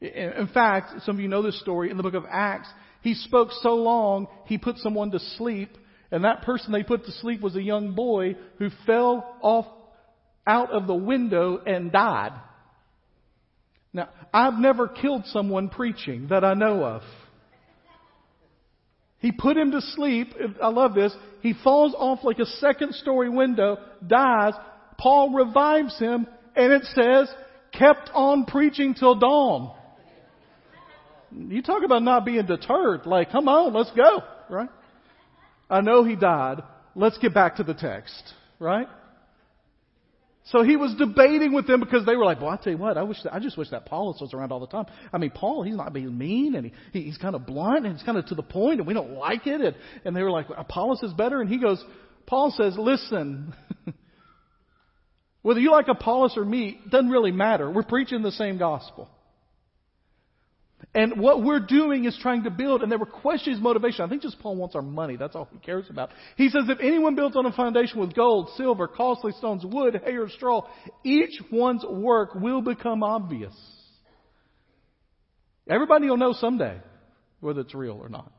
In 0.00 0.48
fact, 0.52 1.02
some 1.02 1.16
of 1.16 1.20
you 1.20 1.28
know 1.28 1.42
this 1.42 1.60
story 1.60 1.90
in 1.90 1.96
the 1.96 2.02
book 2.02 2.14
of 2.14 2.24
Acts. 2.30 2.68
He 3.02 3.14
spoke 3.14 3.50
so 3.60 3.74
long, 3.74 4.28
he 4.46 4.58
put 4.58 4.78
someone 4.78 5.10
to 5.10 5.18
sleep, 5.18 5.70
and 6.10 6.24
that 6.24 6.42
person 6.42 6.72
they 6.72 6.82
put 6.82 7.04
to 7.04 7.12
sleep 7.12 7.40
was 7.40 7.56
a 7.56 7.62
young 7.62 7.94
boy 7.94 8.36
who 8.58 8.70
fell 8.86 9.36
off 9.42 9.66
out 10.46 10.70
of 10.70 10.86
the 10.86 10.94
window 10.94 11.60
and 11.64 11.92
died. 11.92 12.32
Now, 13.92 14.08
I've 14.32 14.54
never 14.54 14.88
killed 14.88 15.26
someone 15.26 15.68
preaching 15.68 16.28
that 16.28 16.44
I 16.44 16.54
know 16.54 16.84
of. 16.84 17.02
He 19.20 19.32
put 19.32 19.56
him 19.56 19.70
to 19.72 19.80
sleep. 19.80 20.34
I 20.62 20.68
love 20.68 20.94
this. 20.94 21.14
He 21.40 21.54
falls 21.62 21.94
off 21.96 22.20
like 22.24 22.38
a 22.38 22.46
second 22.46 22.94
story 22.94 23.28
window, 23.28 23.78
dies. 24.06 24.54
Paul 24.98 25.32
revives 25.32 25.98
him, 25.98 26.26
and 26.56 26.72
it 26.72 26.84
says, 26.94 27.32
kept 27.72 28.10
on 28.12 28.44
preaching 28.46 28.94
till 28.94 29.14
dawn. 29.14 29.74
You 31.32 31.62
talk 31.62 31.84
about 31.84 32.02
not 32.02 32.24
being 32.24 32.44
deterred. 32.46 33.06
Like, 33.06 33.30
come 33.30 33.48
on, 33.48 33.72
let's 33.72 33.92
go, 33.92 34.22
right? 34.48 34.68
I 35.68 35.80
know 35.80 36.02
he 36.02 36.16
died. 36.16 36.62
Let's 36.94 37.18
get 37.18 37.32
back 37.32 37.56
to 37.56 37.62
the 37.62 37.74
text, 37.74 38.34
right? 38.58 38.88
So 40.50 40.64
he 40.64 40.74
was 40.74 40.94
debating 40.96 41.52
with 41.52 41.68
them 41.68 41.78
because 41.78 42.04
they 42.04 42.16
were 42.16 42.24
like, 42.24 42.40
well, 42.40 42.50
I 42.50 42.56
tell 42.56 42.72
you 42.72 42.78
what, 42.78 42.98
I 42.98 43.04
wish, 43.04 43.22
that, 43.22 43.32
I 43.32 43.38
just 43.38 43.56
wish 43.56 43.70
that 43.70 43.82
Apollos 43.86 44.20
was 44.20 44.34
around 44.34 44.50
all 44.50 44.58
the 44.58 44.66
time. 44.66 44.86
I 45.12 45.18
mean, 45.18 45.30
Paul, 45.30 45.62
he's 45.62 45.76
not 45.76 45.92
being 45.92 46.16
mean 46.18 46.56
and 46.56 46.72
he, 46.92 47.02
he's 47.02 47.18
kind 47.18 47.36
of 47.36 47.46
blunt 47.46 47.86
and 47.86 47.96
he's 47.96 48.04
kind 48.04 48.18
of 48.18 48.26
to 48.26 48.34
the 48.34 48.42
point 48.42 48.80
and 48.80 48.86
we 48.86 48.92
don't 48.92 49.12
like 49.12 49.46
it. 49.46 49.60
And, 49.60 49.76
and 50.04 50.16
they 50.16 50.24
were 50.24 50.30
like, 50.30 50.46
Apollos 50.56 51.04
is 51.04 51.12
better. 51.12 51.40
And 51.40 51.48
he 51.48 51.58
goes, 51.58 51.82
Paul 52.26 52.52
says, 52.56 52.74
listen, 52.76 53.54
whether 55.42 55.60
you 55.60 55.70
like 55.70 55.86
Apollos 55.86 56.36
or 56.36 56.44
me, 56.44 56.80
doesn't 56.90 57.10
really 57.10 57.32
matter. 57.32 57.70
We're 57.70 57.84
preaching 57.84 58.22
the 58.22 58.32
same 58.32 58.58
gospel. 58.58 59.08
And 60.94 61.20
what 61.20 61.44
we're 61.44 61.60
doing 61.60 62.04
is 62.04 62.18
trying 62.20 62.44
to 62.44 62.50
build, 62.50 62.82
and 62.82 62.90
there 62.90 62.98
were 62.98 63.06
questions 63.06 63.60
motivation. 63.60 64.04
I 64.04 64.08
think 64.08 64.22
just 64.22 64.40
Paul 64.40 64.56
wants 64.56 64.74
our 64.74 64.82
money. 64.82 65.16
That's 65.16 65.36
all 65.36 65.48
he 65.52 65.58
cares 65.58 65.86
about. 65.88 66.10
He 66.36 66.48
says, 66.48 66.64
if 66.68 66.78
anyone 66.80 67.14
builds 67.14 67.36
on 67.36 67.46
a 67.46 67.52
foundation 67.52 68.00
with 68.00 68.14
gold, 68.14 68.50
silver, 68.56 68.88
costly 68.88 69.32
stones, 69.32 69.64
wood, 69.64 70.00
hay, 70.04 70.16
or 70.16 70.28
straw, 70.28 70.66
each 71.04 71.40
one's 71.52 71.84
work 71.84 72.34
will 72.34 72.60
become 72.60 73.02
obvious. 73.02 73.54
Everybody 75.68 76.08
will 76.08 76.16
know 76.16 76.32
someday 76.32 76.80
whether 77.40 77.60
it's 77.60 77.74
real 77.74 77.98
or 78.00 78.08
not. 78.08 78.32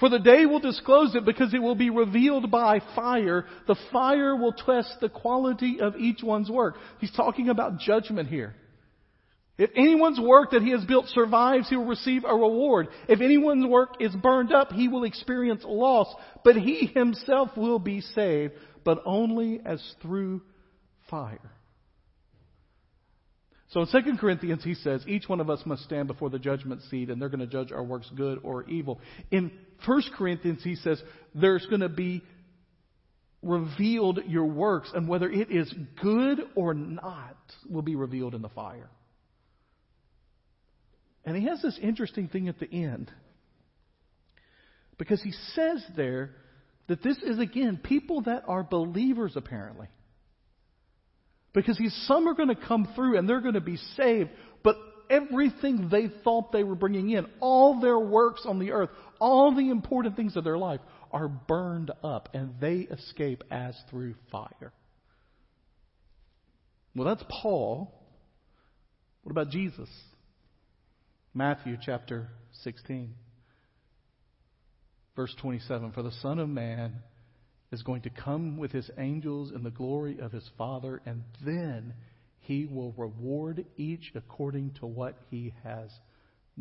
For 0.00 0.08
the 0.08 0.18
day 0.18 0.46
will 0.46 0.60
disclose 0.60 1.14
it 1.14 1.24
because 1.24 1.54
it 1.54 1.62
will 1.62 1.74
be 1.74 1.90
revealed 1.90 2.50
by 2.50 2.80
fire. 2.96 3.46
The 3.68 3.76
fire 3.92 4.34
will 4.34 4.52
test 4.52 4.96
the 5.00 5.08
quality 5.08 5.78
of 5.80 5.96
each 5.96 6.22
one's 6.22 6.50
work. 6.50 6.76
He's 6.98 7.12
talking 7.12 7.50
about 7.50 7.78
judgment 7.78 8.28
here. 8.28 8.54
If 9.62 9.70
anyone's 9.76 10.18
work 10.18 10.50
that 10.50 10.62
he 10.62 10.72
has 10.72 10.84
built 10.86 11.06
survives, 11.06 11.68
he 11.68 11.76
will 11.76 11.86
receive 11.86 12.24
a 12.24 12.34
reward. 12.34 12.88
If 13.08 13.20
anyone's 13.20 13.64
work 13.64 13.90
is 14.00 14.12
burned 14.12 14.52
up, 14.52 14.72
he 14.72 14.88
will 14.88 15.04
experience 15.04 15.62
loss, 15.64 16.12
but 16.42 16.56
he 16.56 16.86
himself 16.86 17.56
will 17.56 17.78
be 17.78 18.00
saved, 18.00 18.54
but 18.82 19.00
only 19.06 19.60
as 19.64 19.80
through 20.02 20.42
fire. 21.08 21.52
So 23.68 23.82
in 23.82 23.86
2 23.86 24.16
Corinthians, 24.18 24.64
he 24.64 24.74
says, 24.74 25.04
each 25.06 25.28
one 25.28 25.38
of 25.38 25.48
us 25.48 25.60
must 25.64 25.84
stand 25.84 26.08
before 26.08 26.28
the 26.28 26.40
judgment 26.40 26.82
seat 26.90 27.08
and 27.08 27.22
they're 27.22 27.28
going 27.28 27.38
to 27.38 27.46
judge 27.46 27.70
our 27.70 27.84
works 27.84 28.10
good 28.16 28.40
or 28.42 28.64
evil. 28.64 29.00
In 29.30 29.52
1 29.86 30.02
Corinthians, 30.18 30.64
he 30.64 30.74
says, 30.74 31.00
there's 31.36 31.64
going 31.66 31.82
to 31.82 31.88
be 31.88 32.24
revealed 33.42 34.18
your 34.26 34.46
works 34.46 34.90
and 34.92 35.06
whether 35.06 35.30
it 35.30 35.52
is 35.52 35.72
good 36.02 36.40
or 36.56 36.74
not 36.74 37.36
will 37.70 37.82
be 37.82 37.94
revealed 37.94 38.34
in 38.34 38.42
the 38.42 38.48
fire. 38.48 38.90
And 41.24 41.36
he 41.36 41.46
has 41.46 41.62
this 41.62 41.78
interesting 41.80 42.28
thing 42.28 42.48
at 42.48 42.58
the 42.58 42.70
end. 42.70 43.10
Because 44.98 45.22
he 45.22 45.32
says 45.54 45.84
there 45.96 46.30
that 46.88 47.02
this 47.02 47.16
is, 47.18 47.38
again, 47.38 47.80
people 47.82 48.22
that 48.22 48.44
are 48.46 48.62
believers, 48.62 49.32
apparently. 49.36 49.88
Because 51.52 51.78
he's, 51.78 51.94
some 52.06 52.28
are 52.28 52.34
going 52.34 52.48
to 52.48 52.56
come 52.56 52.88
through 52.94 53.18
and 53.18 53.28
they're 53.28 53.40
going 53.40 53.54
to 53.54 53.60
be 53.60 53.76
saved, 53.96 54.30
but 54.64 54.76
everything 55.10 55.88
they 55.90 56.08
thought 56.24 56.50
they 56.50 56.64
were 56.64 56.74
bringing 56.74 57.10
in, 57.10 57.26
all 57.40 57.80
their 57.80 57.98
works 57.98 58.42
on 58.46 58.58
the 58.58 58.72
earth, 58.72 58.90
all 59.20 59.54
the 59.54 59.70
important 59.70 60.16
things 60.16 60.36
of 60.36 60.44
their 60.44 60.58
life, 60.58 60.80
are 61.12 61.28
burned 61.28 61.90
up 62.02 62.30
and 62.32 62.54
they 62.60 62.80
escape 62.90 63.44
as 63.50 63.76
through 63.90 64.14
fire. 64.30 64.72
Well, 66.94 67.06
that's 67.06 67.24
Paul. 67.28 67.92
What 69.22 69.30
about 69.30 69.50
Jesus? 69.50 69.88
Matthew 71.34 71.78
chapter 71.80 72.28
16, 72.62 73.14
verse 75.16 75.34
27 75.40 75.92
For 75.92 76.02
the 76.02 76.12
Son 76.20 76.38
of 76.38 76.50
Man 76.50 76.96
is 77.72 77.82
going 77.82 78.02
to 78.02 78.10
come 78.10 78.58
with 78.58 78.70
his 78.70 78.90
angels 78.98 79.50
in 79.50 79.62
the 79.62 79.70
glory 79.70 80.18
of 80.18 80.30
his 80.30 80.46
Father, 80.58 81.00
and 81.06 81.22
then 81.42 81.94
he 82.40 82.66
will 82.66 82.92
reward 82.98 83.64
each 83.78 84.12
according 84.14 84.72
to 84.80 84.86
what 84.86 85.16
he 85.30 85.54
has 85.64 85.90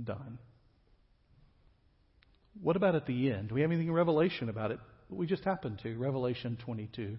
done. 0.01 0.37
What 2.61 2.77
about 2.77 2.95
at 2.95 3.05
the 3.05 3.29
end? 3.29 3.49
Do 3.49 3.55
we 3.55 3.61
have 3.61 3.71
anything 3.71 3.89
in 3.89 3.93
Revelation 3.93 4.47
about 4.47 4.71
it? 4.71 4.79
We 5.09 5.25
just 5.25 5.43
happened 5.43 5.79
to. 5.83 5.97
Revelation 5.97 6.57
22. 6.63 7.17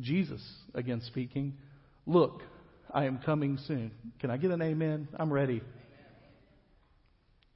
Jesus, 0.00 0.40
again 0.74 1.02
speaking, 1.04 1.58
Look, 2.06 2.40
I 2.90 3.04
am 3.04 3.18
coming 3.18 3.58
soon. 3.66 3.90
Can 4.18 4.30
I 4.30 4.38
get 4.38 4.50
an 4.50 4.62
amen? 4.62 5.08
I'm 5.18 5.30
ready 5.30 5.60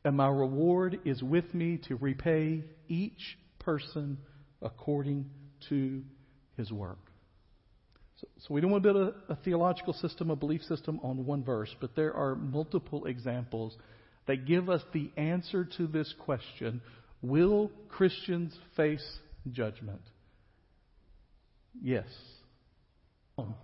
and 0.04 0.16
my 0.16 0.28
reward 0.28 1.00
is 1.04 1.22
with 1.22 1.54
me 1.54 1.78
to 1.88 1.96
repay 1.96 2.64
each 2.88 3.38
person 3.58 4.18
according 4.60 5.26
to 5.68 6.02
his 6.56 6.72
work. 6.72 6.98
So, 8.20 8.26
so 8.38 8.54
we 8.54 8.60
don't 8.60 8.70
want 8.70 8.82
to 8.82 8.92
build 8.92 9.14
a, 9.28 9.32
a 9.32 9.36
theological 9.36 9.92
system, 9.94 10.30
a 10.30 10.36
belief 10.36 10.62
system 10.62 11.00
on 11.02 11.24
one 11.24 11.44
verse, 11.44 11.74
but 11.80 11.94
there 11.94 12.14
are 12.14 12.34
multiple 12.34 13.06
examples 13.06 13.76
that 14.26 14.46
give 14.46 14.68
us 14.68 14.82
the 14.92 15.10
answer 15.16 15.64
to 15.76 15.86
this 15.86 16.12
question 16.18 16.80
Will 17.20 17.70
Christians 17.88 18.56
face 18.76 19.18
judgment? 19.52 20.00
Yes. 21.80 22.06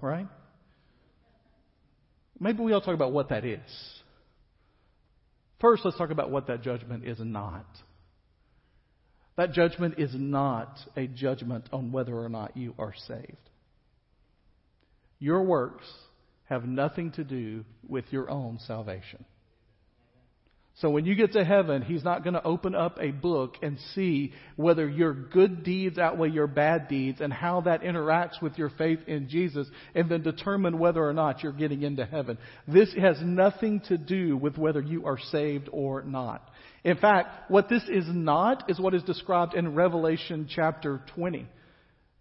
Right? 0.00 0.28
Maybe 2.40 2.62
we 2.62 2.72
all 2.72 2.80
talk 2.80 2.94
about 2.94 3.12
what 3.12 3.30
that 3.30 3.44
is. 3.44 3.60
First, 5.60 5.84
let's 5.84 5.98
talk 5.98 6.10
about 6.10 6.30
what 6.30 6.46
that 6.46 6.62
judgment 6.62 7.04
is 7.04 7.18
not. 7.20 7.66
That 9.36 9.52
judgment 9.52 9.94
is 9.98 10.10
not 10.14 10.78
a 10.96 11.06
judgment 11.06 11.68
on 11.72 11.92
whether 11.92 12.14
or 12.14 12.28
not 12.28 12.56
you 12.56 12.74
are 12.78 12.94
saved. 13.06 13.36
Your 15.18 15.42
works 15.42 15.86
have 16.44 16.64
nothing 16.64 17.12
to 17.12 17.24
do 17.24 17.64
with 17.88 18.04
your 18.10 18.30
own 18.30 18.58
salvation. 18.66 19.24
So 20.80 20.90
when 20.90 21.06
you 21.06 21.16
get 21.16 21.32
to 21.32 21.44
heaven, 21.44 21.82
He's 21.82 22.04
not 22.04 22.22
going 22.22 22.34
to 22.34 22.44
open 22.44 22.74
up 22.74 22.98
a 23.00 23.10
book 23.10 23.56
and 23.62 23.78
see 23.94 24.32
whether 24.54 24.88
your 24.88 25.12
good 25.12 25.64
deeds 25.64 25.98
outweigh 25.98 26.30
your 26.30 26.46
bad 26.46 26.86
deeds 26.86 27.20
and 27.20 27.32
how 27.32 27.62
that 27.62 27.82
interacts 27.82 28.40
with 28.40 28.56
your 28.56 28.70
faith 28.70 29.00
in 29.08 29.28
Jesus 29.28 29.66
and 29.96 30.08
then 30.08 30.22
determine 30.22 30.78
whether 30.78 31.04
or 31.04 31.12
not 31.12 31.42
you're 31.42 31.52
getting 31.52 31.82
into 31.82 32.06
heaven. 32.06 32.38
This 32.68 32.94
has 32.94 33.16
nothing 33.20 33.80
to 33.88 33.98
do 33.98 34.36
with 34.36 34.56
whether 34.56 34.80
you 34.80 35.06
are 35.06 35.18
saved 35.18 35.68
or 35.72 36.02
not. 36.02 36.48
In 36.84 36.96
fact, 36.96 37.50
what 37.50 37.68
this 37.68 37.82
is 37.88 38.04
not 38.06 38.70
is 38.70 38.78
what 38.78 38.94
is 38.94 39.02
described 39.02 39.54
in 39.54 39.74
Revelation 39.74 40.48
chapter 40.48 41.02
20. 41.16 41.48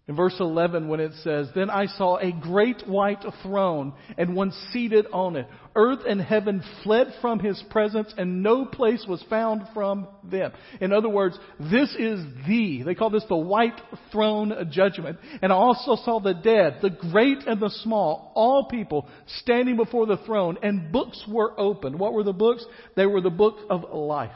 In 0.08 0.16
verse 0.16 0.36
11, 0.40 0.88
when 0.88 1.00
it 1.00 1.12
says, 1.22 1.48
Then 1.54 1.68
I 1.68 1.84
saw 1.84 2.16
a 2.16 2.32
great 2.32 2.88
white 2.88 3.22
throne 3.42 3.92
and 4.16 4.34
one 4.34 4.52
seated 4.72 5.06
on 5.12 5.36
it. 5.36 5.46
Earth 5.76 6.00
and 6.08 6.18
heaven 6.18 6.64
fled 6.82 7.08
from 7.20 7.40
his 7.40 7.62
presence 7.68 8.14
and 8.16 8.42
no 8.42 8.64
place 8.64 9.04
was 9.06 9.22
found 9.28 9.64
from 9.74 10.08
them. 10.24 10.52
In 10.80 10.94
other 10.94 11.10
words, 11.10 11.38
this 11.60 11.94
is 11.98 12.24
the, 12.46 12.84
they 12.86 12.94
call 12.94 13.10
this 13.10 13.26
the 13.28 13.36
white 13.36 13.78
throne 14.10 14.70
judgment. 14.72 15.18
And 15.42 15.52
I 15.52 15.56
also 15.56 15.96
saw 16.02 16.20
the 16.20 16.32
dead, 16.32 16.78
the 16.80 16.88
great 17.10 17.46
and 17.46 17.60
the 17.60 17.70
small, 17.82 18.32
all 18.34 18.64
people 18.64 19.06
standing 19.42 19.76
before 19.76 20.06
the 20.06 20.16
throne 20.24 20.56
and 20.62 20.90
books 20.90 21.22
were 21.28 21.52
opened. 21.60 21.98
What 21.98 22.14
were 22.14 22.24
the 22.24 22.32
books? 22.32 22.64
They 22.96 23.04
were 23.04 23.20
the 23.20 23.28
book 23.28 23.58
of 23.68 23.84
life. 23.92 24.32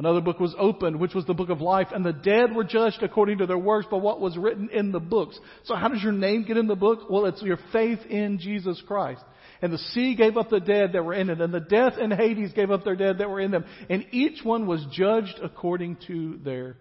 Another 0.00 0.22
book 0.22 0.40
was 0.40 0.54
opened, 0.58 0.98
which 0.98 1.12
was 1.12 1.26
the 1.26 1.34
book 1.34 1.50
of 1.50 1.60
life, 1.60 1.88
and 1.92 2.02
the 2.02 2.14
dead 2.14 2.54
were 2.54 2.64
judged 2.64 3.02
according 3.02 3.36
to 3.36 3.46
their 3.46 3.58
works 3.58 3.86
by 3.90 3.98
what 3.98 4.18
was 4.18 4.34
written 4.34 4.70
in 4.70 4.92
the 4.92 4.98
books. 4.98 5.38
So 5.64 5.74
how 5.74 5.88
does 5.88 6.02
your 6.02 6.10
name 6.10 6.44
get 6.44 6.56
in 6.56 6.68
the 6.68 6.74
book? 6.74 7.10
Well, 7.10 7.26
it's 7.26 7.42
your 7.42 7.58
faith 7.70 7.98
in 8.08 8.38
Jesus 8.38 8.82
Christ. 8.86 9.20
And 9.60 9.70
the 9.70 9.76
sea 9.76 10.14
gave 10.14 10.38
up 10.38 10.48
the 10.48 10.58
dead 10.58 10.94
that 10.94 11.04
were 11.04 11.12
in 11.12 11.28
it, 11.28 11.42
and 11.42 11.52
the 11.52 11.60
death 11.60 11.98
and 12.00 12.14
Hades 12.14 12.54
gave 12.54 12.70
up 12.70 12.82
their 12.82 12.96
dead 12.96 13.18
that 13.18 13.28
were 13.28 13.40
in 13.40 13.50
them. 13.50 13.66
And 13.90 14.06
each 14.10 14.42
one 14.42 14.66
was 14.66 14.82
judged 14.90 15.38
according 15.42 15.98
to 16.06 16.40
their 16.42 16.78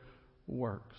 works. 0.48 0.96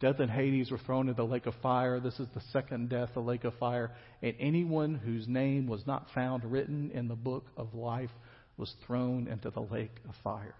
Death 0.00 0.18
and 0.18 0.28
Hades 0.28 0.72
were 0.72 0.78
thrown 0.78 1.08
into 1.08 1.22
the 1.22 1.28
lake 1.28 1.46
of 1.46 1.54
fire. 1.62 2.00
This 2.00 2.18
is 2.18 2.26
the 2.34 2.42
second 2.52 2.88
death, 2.88 3.10
the 3.14 3.20
lake 3.20 3.44
of 3.44 3.54
fire. 3.60 3.92
And 4.24 4.34
anyone 4.40 4.96
whose 4.96 5.28
name 5.28 5.68
was 5.68 5.86
not 5.86 6.08
found 6.16 6.44
written 6.44 6.90
in 6.92 7.06
the 7.06 7.14
book 7.14 7.46
of 7.56 7.74
life 7.74 8.10
was 8.56 8.74
thrown 8.88 9.28
into 9.28 9.50
the 9.50 9.60
lake 9.60 9.94
of 10.08 10.16
fire. 10.24 10.56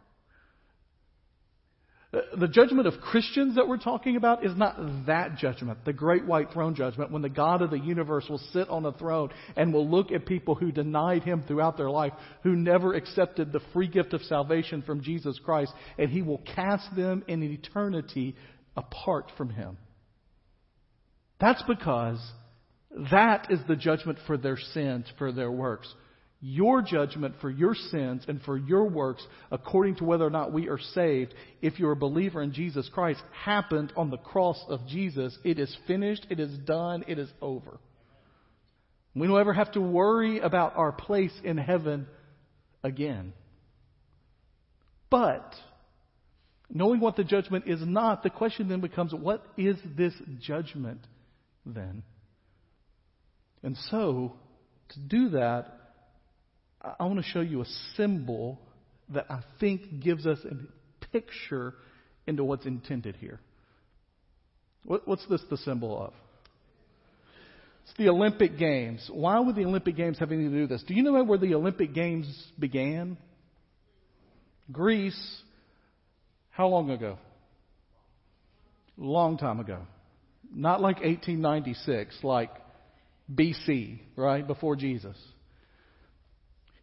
The 2.13 2.49
judgment 2.49 2.89
of 2.89 3.01
Christians 3.01 3.55
that 3.55 3.69
we're 3.69 3.79
talking 3.79 4.17
about 4.17 4.45
is 4.45 4.57
not 4.57 5.07
that 5.07 5.37
judgment, 5.37 5.85
the 5.85 5.93
great 5.93 6.27
white 6.27 6.51
throne 6.53 6.75
judgment, 6.75 7.13
when 7.13 7.23
the 7.23 7.29
God 7.29 7.63
of 7.63 7.71
the 7.71 7.79
universe 7.79 8.27
will 8.29 8.41
sit 8.53 8.69
on 8.69 8.85
a 8.85 8.91
throne 8.93 9.31
and 9.57 9.73
will 9.73 9.89
look 9.89 10.11
at 10.11 10.27
people 10.27 10.57
who 10.57 10.73
denied 10.73 11.23
him 11.23 11.45
throughout 11.47 11.77
their 11.77 11.91
life, 11.91 12.13
who 12.43 12.57
never 12.57 12.95
accepted 12.95 13.53
the 13.53 13.61
free 13.73 13.87
gift 13.87 14.13
of 14.13 14.23
salvation 14.23 14.83
from 14.83 15.03
Jesus 15.03 15.39
Christ, 15.45 15.73
and 15.99 16.11
he 16.11 16.21
will 16.21 16.43
cast 16.57 16.97
them 16.97 17.23
in 17.29 17.45
eternity 17.45 18.35
apart 18.77 19.31
from 19.37 19.51
him. 19.51 19.79
That's 21.41 21.63
because 21.63 22.19
that 23.13 23.53
is 23.53 23.61
the 23.69 23.77
judgment 23.77 24.19
for 24.27 24.37
their 24.37 24.59
sins, 24.59 25.07
for 25.17 25.31
their 25.31 25.53
works 25.53 25.95
your 26.41 26.81
judgment 26.81 27.35
for 27.41 27.51
your 27.51 27.75
sins 27.75 28.25
and 28.27 28.41
for 28.43 28.57
your 28.57 28.85
works 28.89 29.27
according 29.51 29.97
to 29.97 30.05
whether 30.05 30.27
or 30.27 30.31
not 30.31 30.53
we 30.53 30.69
are 30.69 30.79
saved, 30.95 31.35
if 31.61 31.79
you're 31.79 31.93
a 31.93 31.97
believer 31.97 32.43
in 32.43 32.53
Jesus 32.53 32.89
Christ, 32.93 33.21
happened 33.45 33.93
on 33.97 34.11
the 34.11 34.17
cross 34.17 34.63
of 34.69 34.87
Jesus. 34.87 35.37
It 35.45 35.59
is 35.59 35.75
finished. 35.87 36.27
It 36.31 36.41
is 36.41 36.57
done. 36.59 37.05
It 37.07 37.19
is 37.19 37.29
over. 37.43 37.79
We 39.15 39.27
don't 39.27 39.41
ever 39.41 39.53
have 39.53 39.73
to 39.73 39.81
worry 39.81 40.39
about 40.39 40.77
our 40.77 40.93
place 40.93 41.33
in 41.45 41.59
heaven 41.59 42.07
again. 42.83 43.35
But, 45.11 45.53
knowing 46.73 47.01
what 47.01 47.17
the 47.17 47.25
judgment 47.25 47.65
is 47.67 47.81
not, 47.83 48.23
the 48.23 48.31
question 48.31 48.69
then 48.69 48.81
becomes, 48.81 49.13
what 49.13 49.45
is 49.59 49.77
this 49.97 50.15
judgment 50.41 51.01
then? 51.67 52.05
And 53.63 53.77
so, 53.91 54.37
to 54.91 55.01
do 55.01 55.31
that, 55.31 55.80
I 56.83 57.05
want 57.05 57.17
to 57.19 57.31
show 57.31 57.41
you 57.41 57.61
a 57.61 57.67
symbol 57.97 58.59
that 59.11 59.27
I 59.31 59.43
think 59.59 60.01
gives 60.01 60.27
us 60.27 60.39
a 60.45 61.07
picture 61.13 61.75
into 62.27 62.45
what's 62.45 62.67
intended 62.67 63.17
here. 63.17 63.41
what's 64.85 65.27
this 65.27 65.43
the 65.51 65.57
symbol 65.59 66.01
of? 66.01 66.15
It's 67.85 67.97
the 67.99 68.09
Olympic 68.09 68.57
Games. 68.57 69.09
Why 69.13 69.39
would 69.41 69.57
the 69.57 69.65
Olympic 69.65 69.97
Games 69.97 70.19
have 70.19 70.31
anything 70.31 70.51
to 70.51 70.57
do 70.57 70.61
with 70.63 70.71
this? 70.71 70.85
Do 70.87 70.95
you 70.95 71.03
know 71.03 71.23
where 71.25 71.39
the 71.39 71.55
Olympic 71.55 71.93
Games 71.93 72.27
began? 72.59 73.17
Greece. 74.71 75.43
How 76.51 76.69
long 76.69 76.91
ago? 76.91 77.19
Long 78.97 79.39
time 79.39 79.61
ago. 79.61 79.81
Not 80.55 80.81
like 80.81 80.97
1896, 80.97 82.19
like 82.23 82.51
BC, 83.33 84.01
right? 84.17 84.47
Before 84.47 84.77
Jesus. 84.77 85.17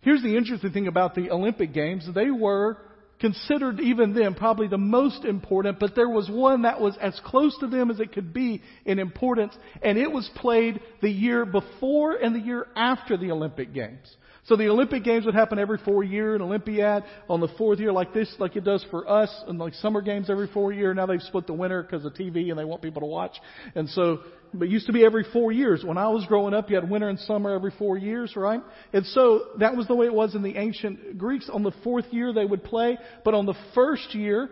Here's 0.08 0.24
the 0.24 0.38
interesting 0.38 0.72
thing 0.72 0.88
about 0.88 1.15
the 1.15 1.32
Olympic 1.32 1.74
Games. 1.74 2.08
They 2.15 2.32
were 2.32 2.78
considered 3.20 3.82
even 3.82 4.13
then 4.13 4.36
probably 4.36 4.70
the 4.70 4.78
most 4.78 5.26
important, 5.26 5.82
but 5.82 5.96
there 5.96 6.08
was 6.08 6.30
one 6.30 6.62
that 6.62 6.80
was 6.80 6.96
as 7.02 7.20
close 7.26 7.58
to 7.60 7.67
them 7.67 7.91
as 7.91 8.00
it 8.00 8.13
could 8.13 8.34
be 8.34 8.62
in 8.86 9.00
importance, 9.00 9.54
and 9.82 9.98
it 9.98 10.10
was 10.10 10.30
played 10.36 10.80
the 11.02 11.10
year 11.10 11.46
before 11.46 12.13
and 12.15 12.34
the 12.34 12.39
year 12.39 12.67
after 12.74 13.17
the 13.17 13.32
Olympic 13.32 13.74
Games. 13.74 14.15
So 14.46 14.56
the 14.56 14.70
Olympic 14.70 15.04
Games 15.04 15.26
would 15.26 15.36
happen 15.36 15.60
every 15.60 15.78
four 15.80 16.06
year, 16.06 16.36
an 16.36 16.41
Olympiad 16.41 17.04
on 17.28 17.41
the 17.41 17.50
fourth 17.58 17.80
year 17.80 17.91
like 17.91 18.13
this, 18.13 18.34
like 18.39 18.56
it 18.56 18.63
does 18.63 18.86
for 18.89 19.10
us, 19.10 19.30
and 19.46 19.60
like 19.60 19.74
summer 19.74 20.00
games 20.00 20.30
every 20.30 20.48
four 20.48 20.72
year. 20.72 20.93
Now 20.93 21.06
they've 21.06 21.22
split 21.22 21.48
the 21.48 21.54
winter 21.54 21.84
because 21.84 22.06
of 22.06 22.13
TV 22.13 22.50
and 22.50 22.58
they 22.58 22.63
want 22.63 22.82
people 22.82 23.02
to 23.02 23.08
watch. 23.08 23.36
And 23.76 23.89
so, 23.89 24.20
but 24.53 24.69
used 24.69 24.88
to 24.88 24.93
be 24.93 25.05
every 25.05 25.25
four 25.33 25.51
years. 25.51 25.83
When 25.83 25.97
I 25.97 26.07
was 26.10 26.25
growing 26.25 26.53
up, 26.53 26.69
you 26.69 26.75
had 26.75 26.89
winter 26.89 27.10
and 27.10 27.19
summer 27.19 27.53
every 27.53 27.71
four 27.77 27.97
years, 27.97 28.36
right? 28.36 28.62
And 28.93 29.05
so 29.07 29.45
that 29.60 29.75
was 29.75 29.88
the 29.88 29.95
way 29.95 30.05
it 30.05 30.13
was 30.13 30.36
in 30.36 30.41
the 30.41 30.57
ancient 30.57 31.17
Greeks. 31.17 31.49
On 31.51 31.63
the 31.63 31.73
fourth 31.83 32.05
year 32.12 32.33
they 32.33 32.45
would 32.45 32.63
play, 32.63 32.97
but 33.23 33.33
on 33.33 33.45
the 33.45 33.55
first 33.73 34.13
year, 34.15 34.49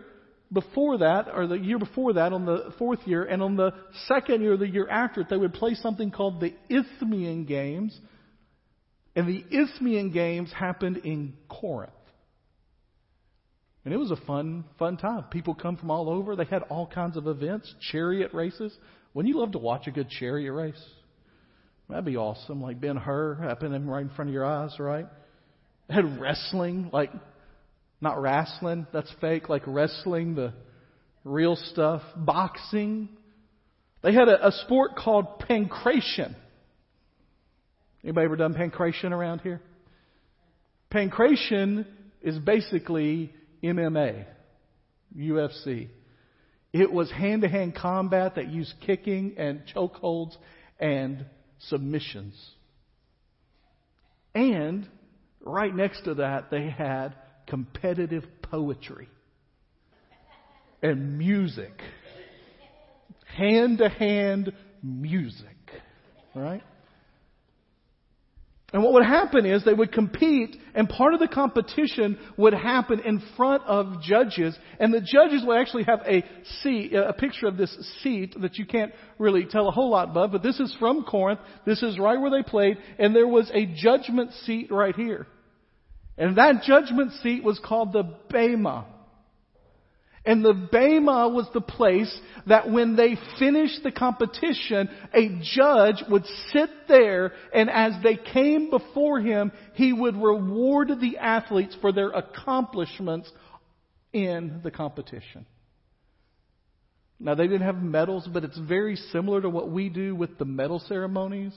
before 0.52 0.98
that, 0.98 1.28
or 1.34 1.46
the 1.46 1.58
year 1.58 1.78
before 1.78 2.12
that, 2.14 2.32
on 2.32 2.46
the 2.46 2.72
fourth 2.78 3.00
year, 3.04 3.24
and 3.24 3.42
on 3.42 3.56
the 3.56 3.72
second 4.06 4.42
year, 4.42 4.56
the 4.56 4.68
year 4.68 4.88
after 4.88 5.22
it, 5.22 5.28
they 5.28 5.36
would 5.36 5.54
play 5.54 5.74
something 5.74 6.10
called 6.10 6.40
the 6.40 6.54
Isthmian 6.70 7.44
Games, 7.46 7.98
and 9.16 9.26
the 9.26 9.44
Isthmian 9.50 10.12
Games 10.12 10.52
happened 10.52 10.98
in 10.98 11.34
Corinth. 11.48 11.92
And 13.84 13.94
it 13.94 13.98
was 13.98 14.10
a 14.10 14.16
fun, 14.16 14.64
fun 14.80 14.96
time. 14.96 15.24
People 15.30 15.54
come 15.54 15.76
from 15.76 15.92
all 15.92 16.10
over. 16.10 16.34
They 16.34 16.44
had 16.44 16.62
all 16.62 16.88
kinds 16.88 17.16
of 17.16 17.28
events, 17.28 17.72
chariot 17.92 18.34
races. 18.34 18.76
Wouldn't 19.16 19.34
you 19.34 19.40
love 19.40 19.52
to 19.52 19.58
watch 19.58 19.86
a 19.86 19.90
good 19.90 20.10
chariot 20.10 20.52
race? 20.52 20.84
That'd 21.88 22.04
be 22.04 22.18
awesome. 22.18 22.60
Like 22.60 22.82
Ben 22.82 22.98
Hur 22.98 23.36
happening 23.36 23.86
right 23.86 24.02
in 24.02 24.10
front 24.10 24.28
of 24.28 24.34
your 24.34 24.44
eyes, 24.44 24.78
right? 24.78 25.06
Had 25.88 26.20
wrestling, 26.20 26.90
like 26.92 27.10
not 28.02 28.20
wrestling, 28.20 28.86
that's 28.92 29.10
fake, 29.22 29.48
like 29.48 29.62
wrestling, 29.66 30.34
the 30.34 30.52
real 31.24 31.56
stuff. 31.56 32.02
Boxing. 32.14 33.08
They 34.02 34.12
had 34.12 34.28
a, 34.28 34.48
a 34.48 34.52
sport 34.52 34.96
called 34.96 35.40
pankration. 35.40 36.34
Anybody 38.04 38.26
ever 38.26 38.36
done 38.36 38.52
pankration 38.52 39.12
around 39.12 39.40
here? 39.40 39.62
Pankration 40.92 41.86
is 42.20 42.38
basically 42.38 43.32
MMA, 43.64 44.26
UFC. 45.16 45.88
It 46.72 46.92
was 46.92 47.10
hand 47.10 47.42
to 47.42 47.48
hand 47.48 47.74
combat 47.74 48.34
that 48.34 48.48
used 48.48 48.74
kicking 48.80 49.34
and 49.38 49.62
chokeholds 49.74 50.36
and 50.78 51.24
submissions. 51.58 52.34
And 54.34 54.86
right 55.40 55.74
next 55.74 56.02
to 56.02 56.14
that, 56.14 56.50
they 56.50 56.68
had 56.68 57.14
competitive 57.46 58.24
poetry 58.42 59.08
and 60.82 61.18
music. 61.18 61.72
Hand 63.36 63.78
to 63.78 63.88
hand 63.88 64.52
music. 64.82 65.56
Right? 66.34 66.62
And 68.72 68.82
what 68.82 68.94
would 68.94 69.04
happen 69.04 69.46
is 69.46 69.64
they 69.64 69.72
would 69.72 69.92
compete, 69.92 70.56
and 70.74 70.88
part 70.88 71.14
of 71.14 71.20
the 71.20 71.28
competition 71.28 72.18
would 72.36 72.52
happen 72.52 72.98
in 73.00 73.22
front 73.36 73.62
of 73.62 74.02
judges, 74.02 74.58
and 74.80 74.92
the 74.92 75.00
judges 75.00 75.44
would 75.46 75.56
actually 75.56 75.84
have 75.84 76.00
a 76.00 76.24
seat, 76.62 76.92
a 76.92 77.12
picture 77.12 77.46
of 77.46 77.56
this 77.56 77.76
seat 78.02 78.34
that 78.40 78.58
you 78.58 78.66
can't 78.66 78.92
really 79.18 79.44
tell 79.44 79.68
a 79.68 79.70
whole 79.70 79.90
lot 79.90 80.10
about, 80.10 80.32
but 80.32 80.42
this 80.42 80.58
is 80.58 80.74
from 80.80 81.04
Corinth. 81.04 81.40
This 81.64 81.82
is 81.82 81.98
right 81.98 82.20
where 82.20 82.30
they 82.30 82.42
played, 82.42 82.78
and 82.98 83.14
there 83.14 83.28
was 83.28 83.50
a 83.54 83.66
judgment 83.66 84.32
seat 84.44 84.72
right 84.72 84.96
here. 84.96 85.28
And 86.18 86.36
that 86.36 86.62
judgment 86.64 87.12
seat 87.22 87.44
was 87.44 87.60
called 87.64 87.92
the 87.92 88.16
Bema. 88.30 88.86
And 90.26 90.44
the 90.44 90.52
Bema 90.54 91.28
was 91.28 91.46
the 91.54 91.60
place 91.60 92.12
that 92.48 92.68
when 92.68 92.96
they 92.96 93.16
finished 93.38 93.84
the 93.84 93.92
competition, 93.92 94.90
a 95.14 95.40
judge 95.40 96.02
would 96.10 96.24
sit 96.52 96.68
there 96.88 97.32
and 97.54 97.70
as 97.70 97.92
they 98.02 98.16
came 98.16 98.68
before 98.68 99.20
him, 99.20 99.52
he 99.74 99.92
would 99.92 100.16
reward 100.16 100.88
the 101.00 101.18
athletes 101.18 101.76
for 101.80 101.92
their 101.92 102.10
accomplishments 102.10 103.30
in 104.12 104.60
the 104.64 104.70
competition. 104.72 105.46
Now 107.20 107.36
they 107.36 107.46
didn't 107.46 107.62
have 107.62 107.80
medals, 107.80 108.28
but 108.30 108.42
it's 108.42 108.58
very 108.58 108.96
similar 108.96 109.40
to 109.40 109.48
what 109.48 109.70
we 109.70 109.88
do 109.88 110.16
with 110.16 110.38
the 110.38 110.44
medal 110.44 110.80
ceremonies. 110.80 111.56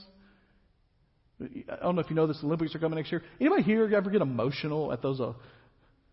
I 1.42 1.82
don't 1.82 1.96
know 1.96 2.02
if 2.02 2.08
you 2.08 2.16
know 2.16 2.28
this, 2.28 2.38
Olympics 2.44 2.72
are 2.76 2.78
coming 2.78 2.98
next 2.98 3.10
year. 3.10 3.22
Anybody 3.40 3.62
here 3.62 3.92
ever 3.96 4.10
get 4.10 4.22
emotional 4.22 4.92
at 4.92 5.02
those 5.02 5.20
uh, 5.20 5.32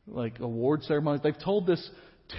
like 0.08 0.40
award 0.40 0.84
ceremonies? 0.84 1.22
They've 1.22 1.38
told 1.38 1.68
this 1.68 1.88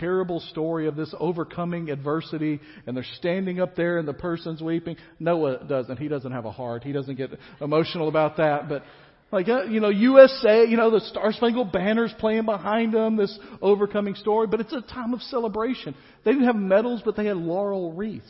terrible 0.01 0.41
story 0.41 0.87
of 0.87 0.97
this 0.97 1.15
overcoming 1.19 1.91
adversity 1.91 2.61
and 2.87 2.97
they're 2.97 3.05
standing 3.17 3.61
up 3.61 3.77
there 3.77 3.99
and 3.99 4.07
the 4.07 4.15
person's 4.15 4.61
weeping. 4.61 4.97
Noah 5.19 5.65
doesn't. 5.65 5.99
He 5.99 6.09
doesn't 6.09 6.33
have 6.33 6.45
a 6.45 6.53
heart. 6.53 6.85
He 6.85 6.93
doesn't 6.93 7.17
get 7.17 7.31
emotional 7.61 8.09
about 8.09 8.37
that. 8.39 8.69
But 8.69 8.85
like, 9.31 9.49
uh, 9.49 9.65
you 9.65 9.81
know, 9.81 9.91
USA, 9.91 10.65
you 10.65 10.77
know, 10.77 10.91
the 10.91 11.01
Star 11.01 11.33
Spangled 11.33 11.73
Banner's 11.73 12.15
playing 12.19 12.47
behind 12.47 12.95
them, 12.95 13.17
this 13.17 13.39
overcoming 13.61 14.15
story, 14.15 14.47
but 14.47 14.61
it's 14.61 14.73
a 14.73 14.81
time 14.81 15.13
of 15.13 15.21
celebration. 15.23 15.95
They 16.25 16.33
didn't 16.33 16.47
have 16.47 16.57
medals, 16.57 17.03
but 17.05 17.17
they 17.17 17.27
had 17.27 17.37
laurel 17.37 17.93
wreaths 17.93 18.25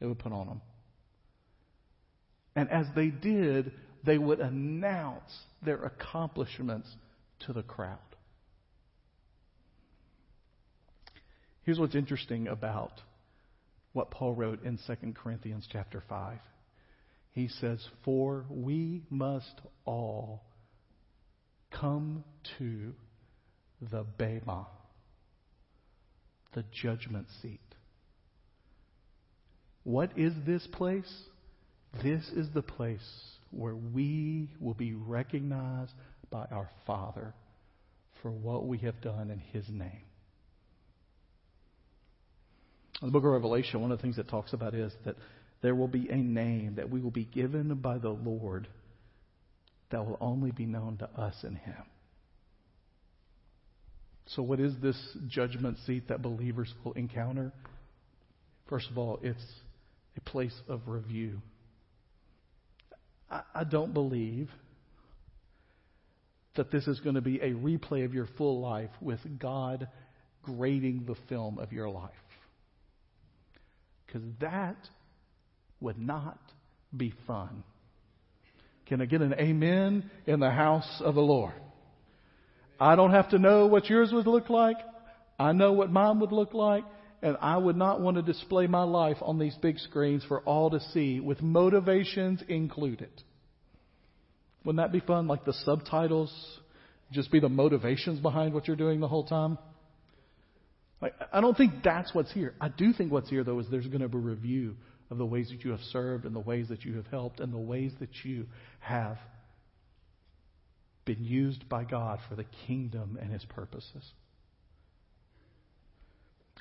they 0.00 0.06
would 0.06 0.18
put 0.18 0.32
on 0.32 0.46
them. 0.46 0.60
And 2.54 2.70
as 2.70 2.86
they 2.94 3.08
did, 3.08 3.72
they 4.04 4.18
would 4.18 4.40
announce 4.40 5.30
their 5.62 5.84
accomplishments 5.84 6.88
to 7.46 7.52
the 7.52 7.62
crowd. 7.62 7.98
Here's 11.68 11.78
what's 11.78 11.94
interesting 11.94 12.48
about 12.48 12.92
what 13.92 14.10
Paul 14.10 14.32
wrote 14.32 14.64
in 14.64 14.78
2 14.86 15.12
Corinthians 15.12 15.68
chapter 15.70 16.02
5. 16.08 16.38
He 17.32 17.48
says, 17.48 17.86
For 18.06 18.46
we 18.48 19.02
must 19.10 19.60
all 19.84 20.40
come 21.70 22.24
to 22.56 22.94
the 23.82 24.06
Bema, 24.16 24.66
the 26.54 26.64
judgment 26.72 27.26
seat. 27.42 27.60
What 29.84 30.16
is 30.16 30.32
this 30.46 30.66
place? 30.72 31.12
This 32.02 32.26
is 32.34 32.48
the 32.54 32.62
place 32.62 33.06
where 33.50 33.76
we 33.76 34.48
will 34.58 34.72
be 34.72 34.94
recognized 34.94 35.92
by 36.30 36.46
our 36.50 36.70
Father 36.86 37.34
for 38.22 38.30
what 38.30 38.66
we 38.66 38.78
have 38.78 39.02
done 39.02 39.30
in 39.30 39.40
His 39.52 39.68
name. 39.68 40.07
The 43.00 43.08
book 43.08 43.24
of 43.24 43.30
Revelation, 43.30 43.80
one 43.80 43.92
of 43.92 43.98
the 43.98 44.02
things 44.02 44.18
it 44.18 44.28
talks 44.28 44.52
about 44.52 44.74
is 44.74 44.92
that 45.04 45.16
there 45.62 45.74
will 45.74 45.88
be 45.88 46.08
a 46.08 46.16
name 46.16 46.74
that 46.76 46.90
we 46.90 47.00
will 47.00 47.10
be 47.10 47.24
given 47.24 47.74
by 47.76 47.98
the 47.98 48.10
Lord 48.10 48.66
that 49.90 50.04
will 50.04 50.18
only 50.20 50.50
be 50.50 50.66
known 50.66 50.98
to 50.98 51.08
us 51.20 51.34
and 51.42 51.56
Him. 51.56 51.82
So, 54.26 54.42
what 54.42 54.60
is 54.60 54.74
this 54.82 54.96
judgment 55.28 55.78
seat 55.86 56.08
that 56.08 56.20
believers 56.20 56.72
will 56.84 56.92
encounter? 56.92 57.52
First 58.68 58.90
of 58.90 58.98
all, 58.98 59.18
it's 59.22 59.44
a 60.16 60.20
place 60.20 60.54
of 60.68 60.82
review. 60.86 61.40
I, 63.30 63.42
I 63.54 63.64
don't 63.64 63.94
believe 63.94 64.50
that 66.56 66.70
this 66.70 66.86
is 66.86 67.00
going 67.00 67.14
to 67.14 67.20
be 67.20 67.36
a 67.40 67.52
replay 67.52 68.04
of 68.04 68.12
your 68.12 68.28
full 68.36 68.60
life 68.60 68.90
with 69.00 69.20
God 69.38 69.88
grading 70.42 71.04
the 71.06 71.14
film 71.28 71.58
of 71.58 71.72
your 71.72 71.88
life. 71.88 72.10
Because 74.08 74.22
that 74.40 74.76
would 75.80 75.98
not 75.98 76.40
be 76.96 77.12
fun. 77.26 77.62
Can 78.86 79.02
I 79.02 79.04
get 79.04 79.20
an 79.20 79.34
amen 79.34 80.10
in 80.26 80.40
the 80.40 80.50
house 80.50 81.02
of 81.04 81.14
the 81.14 81.20
Lord? 81.20 81.52
I 82.80 82.96
don't 82.96 83.10
have 83.10 83.28
to 83.30 83.38
know 83.38 83.66
what 83.66 83.90
yours 83.90 84.10
would 84.12 84.26
look 84.26 84.48
like. 84.48 84.78
I 85.38 85.52
know 85.52 85.72
what 85.72 85.92
mine 85.92 86.20
would 86.20 86.32
look 86.32 86.54
like. 86.54 86.84
And 87.20 87.36
I 87.40 87.56
would 87.56 87.76
not 87.76 88.00
want 88.00 88.16
to 88.16 88.22
display 88.22 88.66
my 88.66 88.84
life 88.84 89.18
on 89.20 89.38
these 89.38 89.54
big 89.56 89.78
screens 89.78 90.24
for 90.26 90.40
all 90.40 90.70
to 90.70 90.80
see 90.92 91.20
with 91.20 91.42
motivations 91.42 92.42
included. 92.48 93.10
Wouldn't 94.64 94.82
that 94.82 94.92
be 94.92 95.04
fun? 95.04 95.26
Like 95.26 95.44
the 95.44 95.52
subtitles 95.52 96.32
just 97.10 97.30
be 97.32 97.40
the 97.40 97.48
motivations 97.48 98.20
behind 98.20 98.54
what 98.54 98.66
you're 98.66 98.76
doing 98.76 99.00
the 99.00 99.08
whole 99.08 99.24
time? 99.24 99.58
Like, 101.00 101.14
I 101.32 101.40
don't 101.40 101.56
think 101.56 101.82
that's 101.84 102.12
what's 102.14 102.32
here. 102.32 102.54
I 102.60 102.68
do 102.68 102.92
think 102.92 103.12
what's 103.12 103.30
here, 103.30 103.44
though, 103.44 103.58
is 103.60 103.66
there's 103.70 103.86
going 103.86 104.00
to 104.00 104.08
be 104.08 104.16
a 104.16 104.20
review 104.20 104.76
of 105.10 105.18
the 105.18 105.26
ways 105.26 105.48
that 105.50 105.64
you 105.64 105.70
have 105.70 105.80
served 105.92 106.24
and 106.24 106.34
the 106.34 106.40
ways 106.40 106.68
that 106.68 106.84
you 106.84 106.96
have 106.96 107.06
helped 107.06 107.40
and 107.40 107.52
the 107.52 107.58
ways 107.58 107.92
that 108.00 108.10
you 108.24 108.46
have 108.80 109.16
been 111.04 111.24
used 111.24 111.68
by 111.68 111.84
God 111.84 112.18
for 112.28 112.34
the 112.34 112.44
kingdom 112.66 113.18
and 113.20 113.32
His 113.32 113.44
purposes. 113.44 114.04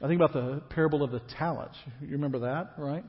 I 0.02 0.08
think 0.08 0.22
about 0.22 0.34
the 0.34 0.62
parable 0.70 1.04
of 1.04 1.12
the 1.12 1.22
talents. 1.38 1.78
You 2.02 2.10
remember 2.12 2.40
that, 2.40 2.74
right? 2.78 3.04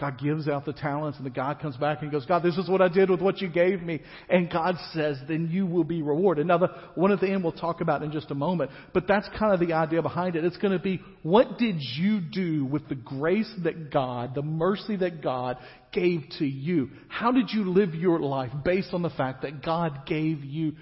God 0.00 0.18
gives 0.18 0.48
out 0.48 0.64
the 0.64 0.72
talents 0.72 1.18
and 1.18 1.26
the 1.26 1.30
God 1.30 1.60
comes 1.60 1.76
back 1.76 2.02
and 2.02 2.10
goes, 2.10 2.24
God, 2.26 2.42
this 2.42 2.56
is 2.56 2.68
what 2.68 2.80
I 2.80 2.88
did 2.88 3.10
with 3.10 3.20
what 3.20 3.40
you 3.40 3.48
gave 3.48 3.82
me. 3.82 4.00
And 4.28 4.50
God 4.50 4.76
says, 4.92 5.18
then 5.28 5.48
you 5.50 5.66
will 5.66 5.84
be 5.84 6.02
rewarded. 6.02 6.46
Now, 6.46 6.58
the, 6.58 6.68
one 6.94 7.12
at 7.12 7.20
the 7.20 7.28
end 7.28 7.44
we'll 7.44 7.52
talk 7.52 7.80
about 7.80 8.02
in 8.02 8.10
just 8.10 8.30
a 8.30 8.34
moment, 8.34 8.70
but 8.94 9.06
that's 9.06 9.28
kind 9.38 9.52
of 9.52 9.60
the 9.60 9.74
idea 9.74 10.02
behind 10.02 10.34
it. 10.34 10.44
It's 10.44 10.56
going 10.56 10.72
to 10.72 10.82
be, 10.82 11.00
what 11.22 11.58
did 11.58 11.76
you 11.78 12.20
do 12.20 12.64
with 12.64 12.88
the 12.88 12.94
grace 12.94 13.52
that 13.62 13.92
God, 13.92 14.34
the 14.34 14.42
mercy 14.42 14.96
that 14.96 15.22
God 15.22 15.58
gave 15.92 16.22
to 16.38 16.46
you? 16.46 16.90
How 17.08 17.30
did 17.30 17.50
you 17.50 17.70
live 17.70 17.94
your 17.94 18.18
life 18.18 18.50
based 18.64 18.94
on 18.94 19.02
the 19.02 19.10
fact 19.10 19.42
that 19.42 19.62
God 19.62 20.06
gave 20.06 20.42
you 20.42 20.72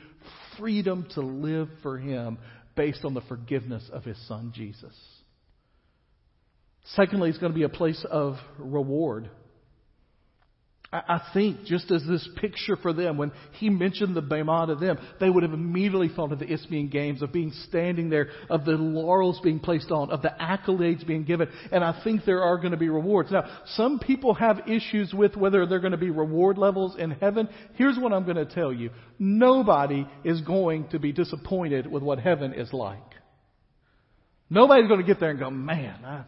freedom 0.58 1.06
to 1.14 1.20
live 1.20 1.68
for 1.82 1.98
Him 1.98 2.38
based 2.76 3.04
on 3.04 3.14
the 3.14 3.22
forgiveness 3.22 3.90
of 3.92 4.04
His 4.04 4.16
Son, 4.28 4.52
Jesus? 4.54 4.94
Secondly, 6.96 7.30
it's 7.30 7.38
going 7.38 7.52
to 7.52 7.58
be 7.58 7.64
a 7.64 7.68
place 7.68 8.04
of 8.10 8.36
reward. 8.58 9.30
I 10.92 11.20
think 11.32 11.66
just 11.66 11.88
as 11.92 12.04
this 12.04 12.28
picture 12.40 12.74
for 12.74 12.92
them, 12.92 13.16
when 13.16 13.30
he 13.52 13.70
mentioned 13.70 14.16
the 14.16 14.22
Bema 14.22 14.66
to 14.66 14.74
them, 14.74 14.98
they 15.20 15.30
would 15.30 15.44
have 15.44 15.52
immediately 15.52 16.08
thought 16.08 16.32
of 16.32 16.40
the 16.40 16.52
Isthmian 16.52 16.88
Games, 16.88 17.22
of 17.22 17.32
being 17.32 17.52
standing 17.68 18.10
there, 18.10 18.30
of 18.48 18.64
the 18.64 18.72
laurels 18.72 19.38
being 19.40 19.60
placed 19.60 19.92
on, 19.92 20.10
of 20.10 20.20
the 20.20 20.34
accolades 20.40 21.06
being 21.06 21.22
given. 21.22 21.48
And 21.70 21.84
I 21.84 22.02
think 22.02 22.24
there 22.24 22.42
are 22.42 22.56
going 22.56 22.72
to 22.72 22.76
be 22.76 22.88
rewards. 22.88 23.30
Now, 23.30 23.44
some 23.66 24.00
people 24.00 24.34
have 24.34 24.68
issues 24.68 25.14
with 25.14 25.36
whether 25.36 25.64
there 25.64 25.78
are 25.78 25.80
going 25.80 25.92
to 25.92 25.96
be 25.96 26.10
reward 26.10 26.58
levels 26.58 26.96
in 26.98 27.12
heaven. 27.12 27.48
Here's 27.74 27.96
what 27.96 28.12
I'm 28.12 28.24
going 28.24 28.44
to 28.44 28.52
tell 28.52 28.72
you. 28.72 28.90
Nobody 29.16 30.08
is 30.24 30.40
going 30.40 30.88
to 30.88 30.98
be 30.98 31.12
disappointed 31.12 31.86
with 31.86 32.02
what 32.02 32.18
heaven 32.18 32.52
is 32.52 32.72
like. 32.72 32.98
Nobody's 34.52 34.88
going 34.88 35.00
to 35.00 35.06
get 35.06 35.20
there 35.20 35.30
and 35.30 35.38
go, 35.38 35.50
man, 35.50 36.04
I 36.04 36.24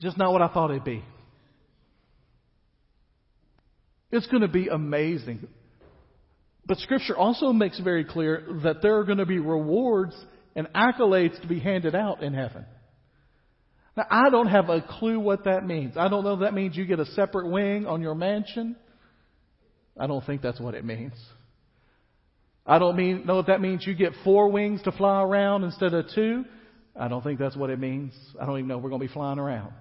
just 0.00 0.16
not 0.16 0.32
what 0.32 0.42
I 0.42 0.48
thought 0.48 0.70
it'd 0.70 0.84
be. 0.84 1.04
It's 4.10 4.26
going 4.26 4.42
to 4.42 4.48
be 4.48 4.68
amazing. 4.68 5.46
But 6.66 6.78
Scripture 6.78 7.16
also 7.16 7.52
makes 7.52 7.78
very 7.80 8.04
clear 8.04 8.46
that 8.62 8.82
there 8.82 8.98
are 8.98 9.04
going 9.04 9.18
to 9.18 9.26
be 9.26 9.38
rewards 9.38 10.14
and 10.54 10.66
accolades 10.74 11.40
to 11.40 11.46
be 11.46 11.58
handed 11.58 11.94
out 11.94 12.22
in 12.22 12.34
heaven. 12.34 12.64
Now, 13.96 14.06
I 14.10 14.30
don't 14.30 14.48
have 14.48 14.68
a 14.68 14.80
clue 14.80 15.18
what 15.18 15.44
that 15.44 15.66
means. 15.66 15.96
I 15.96 16.08
don't 16.08 16.24
know 16.24 16.34
if 16.34 16.40
that 16.40 16.54
means 16.54 16.76
you 16.76 16.84
get 16.84 17.00
a 17.00 17.06
separate 17.06 17.48
wing 17.48 17.86
on 17.86 18.00
your 18.00 18.14
mansion. 18.14 18.76
I 19.98 20.06
don't 20.06 20.24
think 20.24 20.40
that's 20.40 20.60
what 20.60 20.74
it 20.74 20.84
means. 20.84 21.14
I 22.64 22.78
don't 22.78 22.96
mean, 22.96 23.26
know 23.26 23.40
if 23.40 23.46
that 23.46 23.60
means 23.60 23.86
you 23.86 23.94
get 23.94 24.12
four 24.22 24.50
wings 24.50 24.82
to 24.82 24.92
fly 24.92 25.22
around 25.22 25.64
instead 25.64 25.94
of 25.94 26.06
two. 26.14 26.44
I 26.94 27.08
don't 27.08 27.24
think 27.24 27.38
that's 27.38 27.56
what 27.56 27.70
it 27.70 27.78
means. 27.78 28.12
I 28.40 28.44
don't 28.46 28.58
even 28.58 28.68
know 28.68 28.76
if 28.76 28.84
we're 28.84 28.90
going 28.90 29.00
to 29.00 29.08
be 29.08 29.12
flying 29.12 29.38
around. 29.38 29.72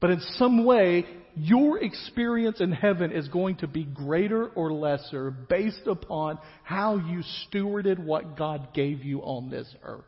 But 0.00 0.10
in 0.10 0.20
some 0.36 0.64
way, 0.64 1.06
your 1.34 1.82
experience 1.82 2.60
in 2.60 2.72
heaven 2.72 3.12
is 3.12 3.28
going 3.28 3.56
to 3.56 3.66
be 3.66 3.84
greater 3.84 4.46
or 4.48 4.72
lesser 4.72 5.30
based 5.30 5.86
upon 5.86 6.38
how 6.62 6.96
you 6.96 7.22
stewarded 7.46 7.98
what 7.98 8.36
God 8.36 8.74
gave 8.74 9.04
you 9.04 9.20
on 9.20 9.50
this 9.50 9.72
earth. 9.82 10.04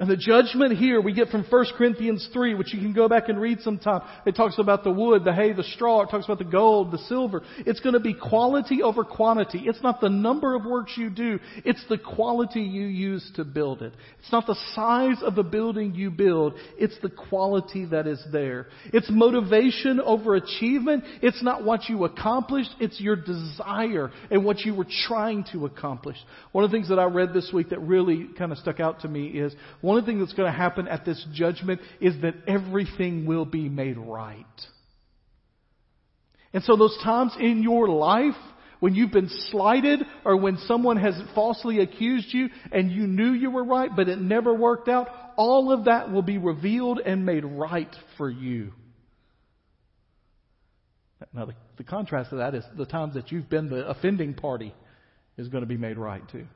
And 0.00 0.08
the 0.08 0.16
judgment 0.16 0.78
here 0.78 0.98
we 0.98 1.12
get 1.12 1.28
from 1.28 1.44
1 1.44 1.66
Corinthians 1.76 2.26
3, 2.32 2.54
which 2.54 2.72
you 2.72 2.80
can 2.80 2.94
go 2.94 3.06
back 3.06 3.28
and 3.28 3.38
read 3.38 3.60
sometime. 3.60 4.00
It 4.24 4.34
talks 4.34 4.58
about 4.58 4.82
the 4.82 4.90
wood, 4.90 5.24
the 5.24 5.32
hay, 5.34 5.52
the 5.52 5.62
straw. 5.62 6.00
It 6.00 6.10
talks 6.10 6.24
about 6.24 6.38
the 6.38 6.44
gold, 6.44 6.90
the 6.90 6.98
silver. 7.00 7.42
It's 7.58 7.80
going 7.80 7.92
to 7.92 8.00
be 8.00 8.14
quality 8.14 8.82
over 8.82 9.04
quantity. 9.04 9.64
It's 9.66 9.82
not 9.82 10.00
the 10.00 10.08
number 10.08 10.54
of 10.54 10.64
works 10.64 10.94
you 10.96 11.10
do. 11.10 11.38
It's 11.66 11.84
the 11.90 11.98
quality 11.98 12.62
you 12.62 12.86
use 12.86 13.30
to 13.36 13.44
build 13.44 13.82
it. 13.82 13.92
It's 14.20 14.32
not 14.32 14.46
the 14.46 14.56
size 14.74 15.22
of 15.22 15.34
the 15.34 15.42
building 15.42 15.94
you 15.94 16.10
build. 16.10 16.54
It's 16.78 16.96
the 17.02 17.10
quality 17.10 17.84
that 17.84 18.06
is 18.06 18.24
there. 18.32 18.68
It's 18.94 19.10
motivation 19.10 20.00
over 20.00 20.34
achievement. 20.34 21.04
It's 21.20 21.42
not 21.42 21.62
what 21.62 21.90
you 21.90 22.04
accomplished. 22.04 22.70
It's 22.80 22.98
your 22.98 23.16
desire 23.16 24.10
and 24.30 24.46
what 24.46 24.60
you 24.60 24.74
were 24.74 24.86
trying 25.06 25.44
to 25.52 25.66
accomplish. 25.66 26.16
One 26.52 26.64
of 26.64 26.70
the 26.70 26.76
things 26.78 26.88
that 26.88 26.98
I 26.98 27.04
read 27.04 27.34
this 27.34 27.50
week 27.52 27.68
that 27.68 27.80
really 27.80 28.30
kind 28.38 28.50
of 28.50 28.56
stuck 28.56 28.80
out 28.80 29.00
to 29.00 29.08
me 29.08 29.26
is 29.26 29.54
one 29.90 29.98
of 29.98 30.06
the 30.06 30.12
things 30.12 30.20
that's 30.20 30.36
going 30.36 30.50
to 30.50 30.56
happen 30.56 30.86
at 30.86 31.04
this 31.04 31.26
judgment 31.32 31.80
is 32.00 32.14
that 32.22 32.36
everything 32.46 33.26
will 33.26 33.44
be 33.44 33.68
made 33.68 33.98
right. 33.98 34.46
And 36.52 36.62
so 36.62 36.76
those 36.76 36.96
times 37.02 37.32
in 37.40 37.64
your 37.64 37.88
life 37.88 38.36
when 38.78 38.94
you've 38.94 39.10
been 39.10 39.28
slighted 39.50 40.00
or 40.24 40.36
when 40.36 40.58
someone 40.68 40.96
has 40.96 41.20
falsely 41.34 41.80
accused 41.80 42.32
you 42.32 42.50
and 42.70 42.92
you 42.92 43.08
knew 43.08 43.32
you 43.32 43.50
were 43.50 43.64
right 43.64 43.90
but 43.96 44.08
it 44.08 44.20
never 44.20 44.54
worked 44.54 44.88
out, 44.88 45.08
all 45.36 45.72
of 45.72 45.86
that 45.86 46.12
will 46.12 46.22
be 46.22 46.38
revealed 46.38 47.00
and 47.04 47.26
made 47.26 47.44
right 47.44 47.92
for 48.16 48.30
you. 48.30 48.72
Now 51.34 51.46
the, 51.46 51.54
the 51.78 51.84
contrast 51.84 52.30
to 52.30 52.36
that 52.36 52.54
is 52.54 52.62
the 52.78 52.86
times 52.86 53.14
that 53.14 53.32
you've 53.32 53.50
been 53.50 53.68
the 53.68 53.88
offending 53.88 54.34
party 54.34 54.72
is 55.36 55.48
going 55.48 55.62
to 55.62 55.68
be 55.68 55.76
made 55.76 55.98
right 55.98 56.22
too. 56.30 56.46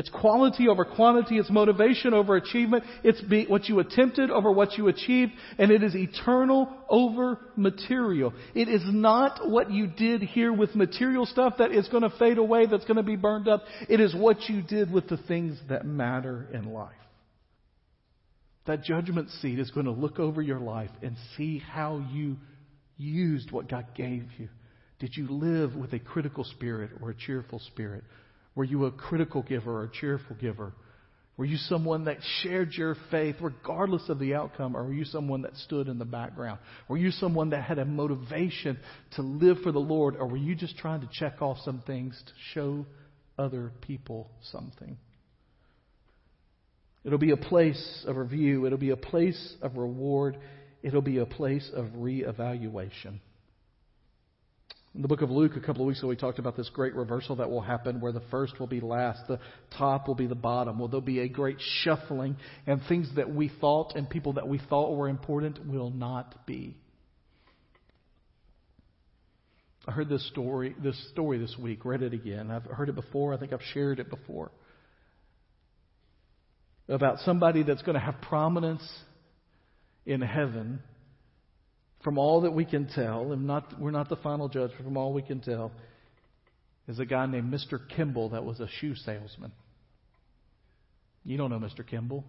It's 0.00 0.08
quality 0.08 0.66
over 0.66 0.86
quantity. 0.86 1.36
It's 1.36 1.50
motivation 1.50 2.14
over 2.14 2.34
achievement. 2.34 2.84
It's 3.04 3.20
be, 3.20 3.44
what 3.44 3.68
you 3.68 3.80
attempted 3.80 4.30
over 4.30 4.50
what 4.50 4.78
you 4.78 4.88
achieved. 4.88 5.32
And 5.58 5.70
it 5.70 5.82
is 5.82 5.94
eternal 5.94 6.74
over 6.88 7.38
material. 7.54 8.32
It 8.54 8.70
is 8.70 8.80
not 8.86 9.50
what 9.50 9.70
you 9.70 9.86
did 9.86 10.22
here 10.22 10.54
with 10.54 10.74
material 10.74 11.26
stuff 11.26 11.56
that 11.58 11.72
is 11.72 11.86
going 11.88 12.02
to 12.02 12.18
fade 12.18 12.38
away, 12.38 12.64
that's 12.64 12.86
going 12.86 12.96
to 12.96 13.02
be 13.02 13.16
burned 13.16 13.46
up. 13.46 13.64
It 13.90 14.00
is 14.00 14.14
what 14.14 14.48
you 14.48 14.62
did 14.62 14.90
with 14.90 15.06
the 15.06 15.18
things 15.18 15.58
that 15.68 15.84
matter 15.84 16.48
in 16.50 16.72
life. 16.72 16.94
That 18.64 18.82
judgment 18.82 19.28
seat 19.42 19.58
is 19.58 19.70
going 19.70 19.84
to 19.84 19.92
look 19.92 20.18
over 20.18 20.40
your 20.40 20.60
life 20.60 20.92
and 21.02 21.14
see 21.36 21.58
how 21.58 22.02
you 22.10 22.38
used 22.96 23.50
what 23.50 23.68
God 23.68 23.88
gave 23.94 24.24
you. 24.38 24.48
Did 24.98 25.14
you 25.14 25.28
live 25.28 25.74
with 25.76 25.92
a 25.92 25.98
critical 25.98 26.44
spirit 26.44 26.90
or 27.02 27.10
a 27.10 27.14
cheerful 27.14 27.58
spirit? 27.58 28.04
Were 28.54 28.64
you 28.64 28.86
a 28.86 28.92
critical 28.92 29.42
giver 29.42 29.80
or 29.80 29.84
a 29.84 29.90
cheerful 29.90 30.36
giver? 30.36 30.72
Were 31.36 31.46
you 31.46 31.56
someone 31.56 32.04
that 32.04 32.18
shared 32.42 32.74
your 32.74 32.96
faith 33.10 33.36
regardless 33.40 34.10
of 34.10 34.18
the 34.18 34.34
outcome, 34.34 34.76
or 34.76 34.84
were 34.84 34.92
you 34.92 35.06
someone 35.06 35.40
that 35.42 35.56
stood 35.56 35.88
in 35.88 35.98
the 35.98 36.04
background? 36.04 36.58
Were 36.86 36.98
you 36.98 37.10
someone 37.12 37.50
that 37.50 37.62
had 37.62 37.78
a 37.78 37.84
motivation 37.86 38.78
to 39.12 39.22
live 39.22 39.58
for 39.62 39.72
the 39.72 39.78
Lord, 39.78 40.16
or 40.16 40.26
were 40.26 40.36
you 40.36 40.54
just 40.54 40.76
trying 40.76 41.00
to 41.00 41.08
check 41.10 41.40
off 41.40 41.56
some 41.64 41.82
things 41.86 42.22
to 42.26 42.32
show 42.52 42.84
other 43.38 43.72
people 43.80 44.30
something? 44.52 44.98
It'll 47.04 47.18
be 47.18 47.30
a 47.30 47.38
place 47.38 48.04
of 48.06 48.16
review, 48.16 48.66
it'll 48.66 48.76
be 48.76 48.90
a 48.90 48.96
place 48.96 49.54
of 49.62 49.78
reward, 49.78 50.36
it'll 50.82 51.00
be 51.00 51.18
a 51.18 51.26
place 51.26 51.70
of 51.72 51.86
reevaluation. 51.86 53.20
In 54.94 55.02
the 55.02 55.08
book 55.08 55.22
of 55.22 55.30
Luke, 55.30 55.52
a 55.56 55.60
couple 55.60 55.82
of 55.82 55.86
weeks 55.86 56.00
ago, 56.00 56.08
we 56.08 56.16
talked 56.16 56.40
about 56.40 56.56
this 56.56 56.68
great 56.68 56.96
reversal 56.96 57.36
that 57.36 57.48
will 57.48 57.60
happen 57.60 58.00
where 58.00 58.10
the 58.10 58.22
first 58.30 58.58
will 58.58 58.66
be 58.66 58.80
last, 58.80 59.20
the 59.28 59.38
top 59.78 60.08
will 60.08 60.16
be 60.16 60.26
the 60.26 60.34
bottom. 60.34 60.78
Well, 60.78 60.88
there'll 60.88 61.00
be 61.00 61.20
a 61.20 61.28
great 61.28 61.58
shuffling, 61.82 62.36
and 62.66 62.80
things 62.88 63.08
that 63.14 63.32
we 63.32 63.52
thought 63.60 63.94
and 63.94 64.10
people 64.10 64.32
that 64.32 64.48
we 64.48 64.58
thought 64.58 64.96
were 64.96 65.08
important 65.08 65.64
will 65.64 65.90
not 65.90 66.44
be. 66.44 66.76
I 69.86 69.92
heard 69.92 70.08
this 70.08 70.26
story, 70.28 70.74
this 70.82 70.96
story 71.10 71.38
this 71.38 71.56
week, 71.56 71.84
read 71.84 72.02
it 72.02 72.12
again. 72.12 72.50
I've 72.50 72.64
heard 72.64 72.88
it 72.88 72.96
before, 72.96 73.32
I 73.32 73.38
think 73.38 73.52
I've 73.52 73.62
shared 73.72 74.00
it 74.00 74.10
before. 74.10 74.50
About 76.88 77.20
somebody 77.20 77.62
that's 77.62 77.82
going 77.82 77.94
to 77.94 78.00
have 78.00 78.20
prominence 78.22 78.86
in 80.04 80.20
heaven 80.20 80.82
from 82.02 82.18
all 82.18 82.42
that 82.42 82.52
we 82.52 82.64
can 82.64 82.88
tell, 82.88 83.32
and 83.32 83.46
not, 83.46 83.78
we're 83.78 83.90
not 83.90 84.08
the 84.08 84.16
final 84.16 84.48
judge, 84.48 84.70
but 84.76 84.84
from 84.84 84.96
all 84.96 85.12
we 85.12 85.22
can 85.22 85.40
tell, 85.40 85.72
is 86.88 86.98
a 86.98 87.04
guy 87.04 87.26
named 87.26 87.52
Mr. 87.52 87.78
Kimball 87.96 88.30
that 88.30 88.44
was 88.44 88.58
a 88.60 88.68
shoe 88.80 88.94
salesman. 88.94 89.52
You 91.24 91.36
don't 91.36 91.50
know 91.50 91.58
Mr. 91.58 91.86
Kimball. 91.86 92.24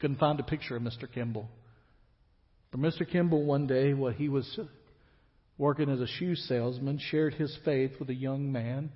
Couldn't 0.00 0.18
find 0.18 0.40
a 0.40 0.42
picture 0.42 0.76
of 0.76 0.82
Mr. 0.82 1.12
Kimball. 1.12 1.48
But 2.70 2.80
Mr. 2.80 3.08
Kimball, 3.08 3.44
one 3.44 3.66
day, 3.66 3.92
while 3.92 4.12
he 4.12 4.28
was 4.28 4.58
working 5.58 5.90
as 5.90 6.00
a 6.00 6.06
shoe 6.06 6.34
salesman, 6.34 6.98
shared 7.10 7.34
his 7.34 7.56
faith 7.64 7.92
with 8.00 8.08
a 8.08 8.14
young 8.14 8.50
man 8.50 8.90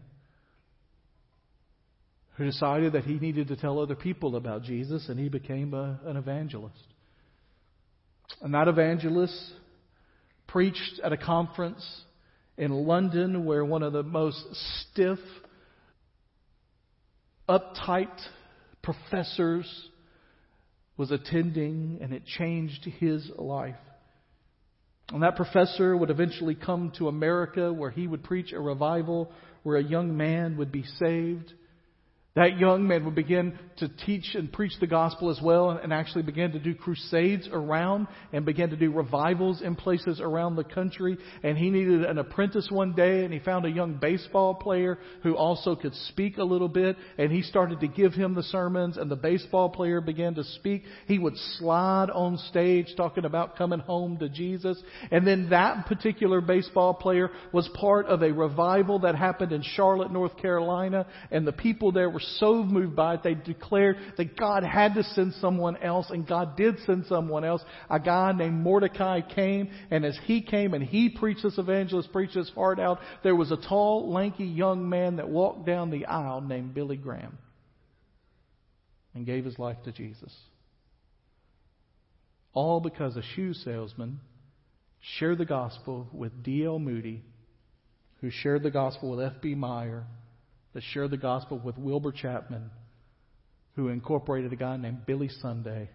who 2.37 2.45
decided 2.45 2.95
that 2.95 3.05
he 3.05 3.19
needed 3.19 3.49
to 3.49 3.57
tell 3.57 3.79
other 3.79 3.95
people 3.95 4.37
about 4.37 4.63
Jesus, 4.63 5.09
and 5.09 5.19
he 5.19 5.29
became 5.29 5.75
a, 5.75 6.01
an 6.07 6.17
evangelist. 6.17 6.87
And 8.43 8.55
that 8.55 8.69
evangelist 8.69 9.35
preached 10.47 11.01
at 11.03 11.13
a 11.13 11.17
conference 11.17 11.85
in 12.57 12.71
London 12.71 13.45
where 13.45 13.65
one 13.65 13.83
of 13.83 13.93
the 13.93 14.03
most 14.03 14.43
stiff, 14.81 15.19
uptight 17.49 18.19
professors 18.83 19.67
was 20.97 21.11
attending, 21.11 21.99
and 22.01 22.13
it 22.13 22.25
changed 22.25 22.85
his 22.99 23.31
life. 23.37 23.77
And 25.13 25.23
that 25.23 25.37
professor 25.37 25.97
would 25.97 26.11
eventually 26.11 26.55
come 26.55 26.93
to 26.99 27.09
America 27.09 27.73
where 27.73 27.91
he 27.91 28.07
would 28.07 28.25
preach 28.25 28.53
a 28.53 28.61
revival 28.61 29.31
where 29.63 29.77
a 29.77 29.83
young 29.83 30.17
man 30.17 30.57
would 30.57 30.73
be 30.73 30.85
saved. 30.99 31.53
That 32.37 32.59
young 32.59 32.87
man 32.87 33.07
would 33.07 33.15
begin 33.15 33.59
to 33.79 33.89
teach 33.89 34.35
and 34.35 34.53
preach 34.53 34.73
the 34.79 34.87
gospel 34.87 35.31
as 35.31 35.41
well 35.43 35.71
and 35.71 35.91
actually 35.91 36.23
begin 36.23 36.53
to 36.53 36.59
do 36.59 36.75
crusades 36.75 37.49
around 37.51 38.09
and 38.31 38.45
begin 38.45 38.69
to 38.71 38.77
do 38.77 38.93
revivals 38.93 39.63
in 39.63 39.75
places 39.75 40.21
around 40.21 40.57
the 40.57 40.65
country. 40.65 41.17
And 41.43 41.57
he 41.57 41.71
needed 41.71 42.05
an 42.05 42.19
apprentice 42.19 42.69
one 42.71 42.93
day 42.93 43.25
and 43.25 43.33
he 43.33 43.39
found 43.39 43.65
a 43.65 43.71
young 43.71 43.95
baseball 43.95 44.55
player 44.55 44.99
who 45.23 45.35
also 45.35 45.75
could 45.77 45.95
speak 45.95 46.37
a 46.37 46.45
little 46.45 46.69
bit 46.69 46.97
and 47.17 47.33
he 47.33 47.41
started 47.41 47.81
to 47.81 47.89
give 47.89 48.13
him 48.13 48.35
the 48.35 48.43
sermons 48.43 48.99
and 48.99 49.11
the 49.11 49.17
baseball 49.17 49.71
player 49.71 50.03
began 50.03 50.35
to 50.35 50.45
speak. 50.45 50.83
He 51.07 51.19
would 51.19 51.37
slide 51.59 52.11
on 52.11 52.37
stage 52.37 52.89
talking 52.99 53.25
about 53.25 53.57
coming 53.57 53.81
home 53.81 54.19
to 54.19 54.29
Jesus. 54.29 54.79
And 55.11 55.27
then 55.27 55.49
that 55.51 55.87
particular 55.87 56.43
baseball 56.43 56.93
player 56.93 57.31
was 57.53 57.67
part 57.75 58.07
of 58.07 58.23
a 58.23 58.33
revival 58.33 58.99
that 59.01 59.15
happened 59.15 59.53
in 59.53 59.63
Charlotte, 59.63 60.13
North 60.13 60.37
Carolina 60.37 61.07
and 61.31 61.47
the 61.47 61.53
people 61.53 61.93
there 61.93 62.11
were 62.11 62.21
so 62.39 62.63
moved 62.63 62.97
by 62.97 63.15
it, 63.15 63.23
they 63.23 63.35
declared 63.35 63.97
that 64.17 64.37
God 64.37 64.63
had 64.65 64.95
to 64.95 65.03
send 65.03 65.35
someone 65.35 65.77
else, 65.79 66.11
and 66.11 66.27
God 66.27 66.57
did 66.57 66.77
send 66.87 67.07
someone 67.07 67.45
else. 67.45 67.63
A 67.91 68.01
guy 68.01 68.33
named 68.33 68.63
Mordecai 68.63 69.21
came, 69.21 69.71
and 69.91 70.05
as 70.05 70.19
he 70.25 70.43
came 70.43 70.75
and 70.75 70.83
he 70.83 71.09
preached 71.09 71.43
this 71.43 71.59
evangelist, 71.59 72.13
preached 72.13 72.35
his 72.35 72.51
heart 72.51 72.79
out, 72.81 72.99
there 73.23 73.37
was 73.37 73.51
a 73.51 73.57
tall, 73.57 74.13
lanky 74.13 74.45
young 74.45 74.89
man 74.89 75.17
that 75.17 75.29
walked 75.29 75.67
down 75.67 75.91
the 75.91 76.07
aisle 76.07 76.41
named 76.41 76.75
Billy 76.75 76.97
Graham 76.97 77.39
and 79.15 79.25
gave 79.27 79.45
his 79.45 79.59
life 79.59 79.79
to 79.85 79.93
Jesus. 79.93 80.35
All 82.53 82.81
because 82.81 83.17
a 83.17 83.23
shoe 83.35 83.55
salesman 83.55 84.21
shared 85.19 85.39
the 85.39 85.45
gospel 85.45 86.09
with 86.13 86.43
D.L. 86.43 86.79
Moody, 86.79 87.23
who 88.21 88.31
shared 88.31 88.63
the 88.63 88.71
gospel 88.71 89.11
with 89.11 89.21
F.B. 89.21 89.55
Meyer, 89.55 90.05
that 90.77 90.83
shared 90.93 91.11
the 91.11 91.17
gospel 91.17 91.59
with 91.59 91.79
Wilbur 91.79 92.13
Chapman, 92.13 92.71
who 93.77 93.89
incorporated 93.89 94.53
a 94.53 94.57
guy 94.57 94.77
named 94.77 95.07
Billy 95.07 95.31
Sunday, 95.41 95.89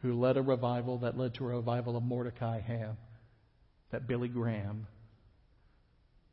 who 0.00 0.18
led 0.18 0.36
a 0.36 0.42
revival 0.42 0.98
that 0.98 1.16
led 1.16 1.34
to 1.34 1.44
a 1.44 1.54
revival 1.54 1.96
of 1.96 2.02
Mordecai 2.02 2.60
Ham, 2.62 2.96
that 3.92 4.08
Billy 4.08 4.26
Graham 4.26 4.88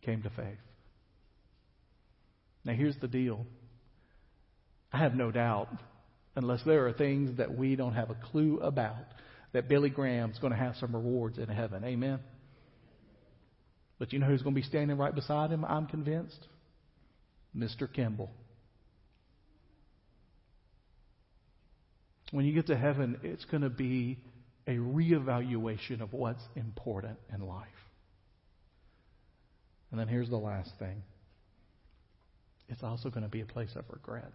came 0.02 0.24
to 0.24 0.32
faith. 0.32 0.58
Now, 2.66 2.74
here's 2.74 2.98
the 3.02 3.08
deal. 3.08 3.46
I 4.92 4.98
have 4.98 5.14
no 5.14 5.30
doubt, 5.30 5.70
unless 6.36 6.62
there 6.66 6.88
are 6.88 6.94
things 6.94 7.38
that 7.38 7.56
we 7.56 7.76
don't 7.76 7.94
have 7.94 8.10
a 8.10 8.18
clue 8.32 8.60
about, 8.64 9.06
that 9.54 9.70
Billy 9.70 9.92
Graham's 9.92 10.40
going 10.40 10.54
to 10.54 10.60
have 10.60 10.76
some 10.78 10.96
rewards 10.96 11.38
in 11.38 11.50
heaven. 11.50 11.84
Amen? 11.84 12.20
But 14.00 14.12
you 14.12 14.18
know 14.18 14.26
who's 14.26 14.42
going 14.42 14.56
to 14.56 14.60
be 14.60 14.68
standing 14.68 14.98
right 14.98 15.14
beside 15.14 15.52
him, 15.52 15.64
I'm 15.64 15.86
convinced? 15.86 16.48
Mr. 17.56 17.92
Kimball. 17.92 18.30
When 22.32 22.46
you 22.46 22.54
get 22.54 22.68
to 22.68 22.78
heaven, 22.78 23.20
it's 23.24 23.46
going 23.46 23.64
to 23.64 23.70
be 23.70 24.20
a 24.68 24.76
reevaluation 24.76 26.02
of 26.02 26.14
what's 26.14 26.44
important 26.56 27.18
in 27.34 27.42
life. 27.42 27.68
And 29.92 30.00
then 30.00 30.08
here's 30.08 30.30
the 30.30 30.38
last 30.38 30.70
thing 30.78 31.02
it's 32.68 32.84
also 32.84 33.10
going 33.10 33.24
to 33.24 33.30
be 33.30 33.42
a 33.42 33.46
place 33.46 33.72
of 33.76 33.86
regret. 33.90 34.32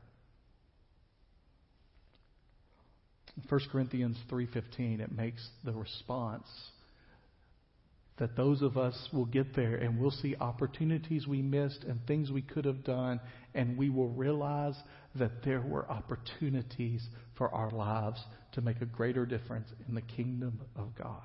1 3.48 3.60
Corinthians 3.70 4.16
3:15 4.30 5.00
it 5.00 5.12
makes 5.12 5.48
the 5.64 5.72
response 5.72 6.46
that 8.18 8.36
those 8.36 8.62
of 8.62 8.76
us 8.76 9.08
will 9.12 9.24
get 9.24 9.56
there 9.56 9.74
and 9.74 9.98
we'll 9.98 10.10
see 10.10 10.36
opportunities 10.40 11.26
we 11.26 11.42
missed 11.42 11.82
and 11.82 11.98
things 12.06 12.30
we 12.30 12.42
could 12.42 12.64
have 12.64 12.84
done, 12.84 13.20
and 13.54 13.76
we 13.76 13.90
will 13.90 14.10
realize 14.10 14.76
that 15.16 15.42
there 15.44 15.60
were 15.60 15.90
opportunities 15.90 17.04
for 17.36 17.52
our 17.52 17.70
lives 17.70 18.22
to 18.52 18.60
make 18.60 18.80
a 18.80 18.86
greater 18.86 19.26
difference 19.26 19.68
in 19.88 19.94
the 19.94 20.00
kingdom 20.00 20.60
of 20.76 20.94
God. 20.96 21.22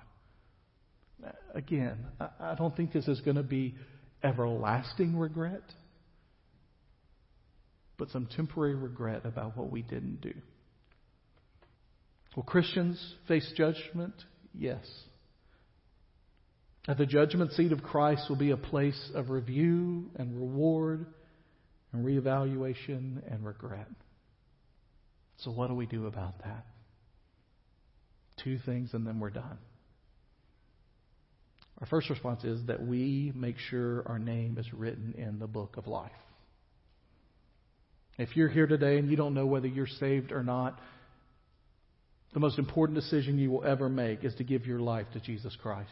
Again, 1.54 1.98
I 2.40 2.56
don't 2.56 2.76
think 2.76 2.92
this 2.92 3.08
is 3.08 3.22
going 3.22 3.38
to 3.38 3.44
be 3.44 3.76
everlasting 4.24 5.18
regret, 5.18 5.64
but 7.98 8.10
some 8.10 8.28
temporary 8.36 8.76
regret 8.76 9.26
about 9.26 9.56
what 9.58 9.70
we 9.70 9.82
didn't 9.82 10.22
do. 10.22 10.34
Will 12.36 12.44
Christians 12.44 13.16
face 13.28 13.52
judgment? 13.56 14.14
Yes. 14.58 14.86
At 16.90 16.98
the 16.98 17.06
judgment 17.06 17.52
seat 17.52 17.72
of 17.72 17.84
Christ 17.84 18.24
will 18.30 18.36
be 18.36 18.50
a 18.50 18.58
place 18.58 19.00
of 19.14 19.30
review 19.30 20.10
and 20.16 20.36
reward 20.36 21.06
and 21.94 22.04
reevaluation 22.04 23.22
and 23.32 23.46
regret. 23.46 23.88
So, 25.38 25.52
what 25.52 25.68
do 25.68 25.76
we 25.76 25.86
do 25.86 26.08
about 26.08 26.40
that? 26.44 26.66
Two 28.44 28.58
things, 28.66 28.96
and 28.96 29.06
then 29.06 29.20
we're 29.20 29.30
done. 29.30 29.60
Our 31.80 31.86
first 31.86 32.10
response 32.10 32.44
is 32.44 32.66
that 32.66 32.82
we 32.82 33.32
make 33.36 33.60
sure 33.70 34.02
our 34.08 34.18
name 34.18 34.58
is 34.58 34.66
written 34.74 35.14
in 35.16 35.38
the 35.38 35.48
book 35.48 35.78
of 35.78 35.86
life. 35.86 36.12
If 38.18 38.36
you're 38.36 38.50
here 38.50 38.66
today 38.66 38.98
and 38.98 39.12
you 39.12 39.16
don't 39.16 39.36
know 39.36 39.46
whether 39.46 39.68
you're 39.68 39.86
saved 39.86 40.32
or 40.32 40.42
not, 40.42 40.80
the 42.34 42.40
most 42.40 42.58
important 42.58 43.00
decision 43.00 43.38
you 43.38 43.52
will 43.52 43.64
ever 43.64 43.90
make 43.90 44.24
is 44.24 44.34
to 44.36 44.44
give 44.44 44.66
your 44.66 44.80
life 44.80 45.06
to 45.14 45.20
Jesus 45.20 45.56
Christ. 45.62 45.92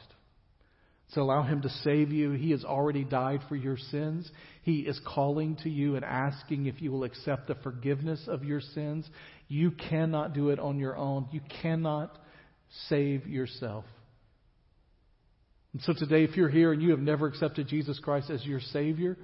So 1.09 1.21
allow 1.21 1.43
Him 1.43 1.61
to 1.61 1.69
save 1.69 2.11
you. 2.11 2.31
He 2.31 2.51
has 2.51 2.65
already 2.65 3.03
died 3.03 3.41
for 3.47 3.55
your 3.55 3.77
sins. 3.77 4.29
He 4.63 4.79
is 4.79 4.99
calling 5.07 5.55
to 5.63 5.69
you 5.69 5.95
and 5.95 6.03
asking 6.03 6.65
if 6.65 6.81
you 6.81 6.91
will 6.91 7.05
accept 7.05 7.47
the 7.47 7.55
forgiveness 7.55 8.21
of 8.27 8.43
your 8.43 8.59
sins. 8.59 9.09
You 9.47 9.71
cannot 9.71 10.33
do 10.33 10.49
it 10.49 10.59
on 10.59 10.79
your 10.79 10.97
own. 10.97 11.29
You 11.31 11.41
cannot 11.61 12.17
save 12.89 13.25
yourself. 13.25 13.85
And 15.71 15.81
so 15.83 15.93
today, 15.93 16.23
if 16.23 16.35
you're 16.35 16.49
here 16.49 16.73
and 16.73 16.81
you 16.81 16.91
have 16.91 16.99
never 16.99 17.27
accepted 17.27 17.67
Jesus 17.67 17.99
Christ 17.99 18.29
as 18.29 18.43
your 18.45 18.59
Savior, 18.59 19.17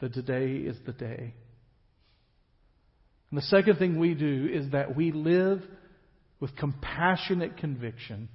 that 0.00 0.12
today 0.12 0.56
is 0.56 0.76
the 0.84 0.92
day. 0.92 1.34
And 3.30 3.38
the 3.38 3.42
second 3.42 3.78
thing 3.78 3.98
we 3.98 4.14
do 4.14 4.48
is 4.52 4.72
that 4.72 4.94
we 4.94 5.10
live 5.12 5.62
with 6.38 6.54
compassionate 6.56 7.56
conviction 7.56 8.28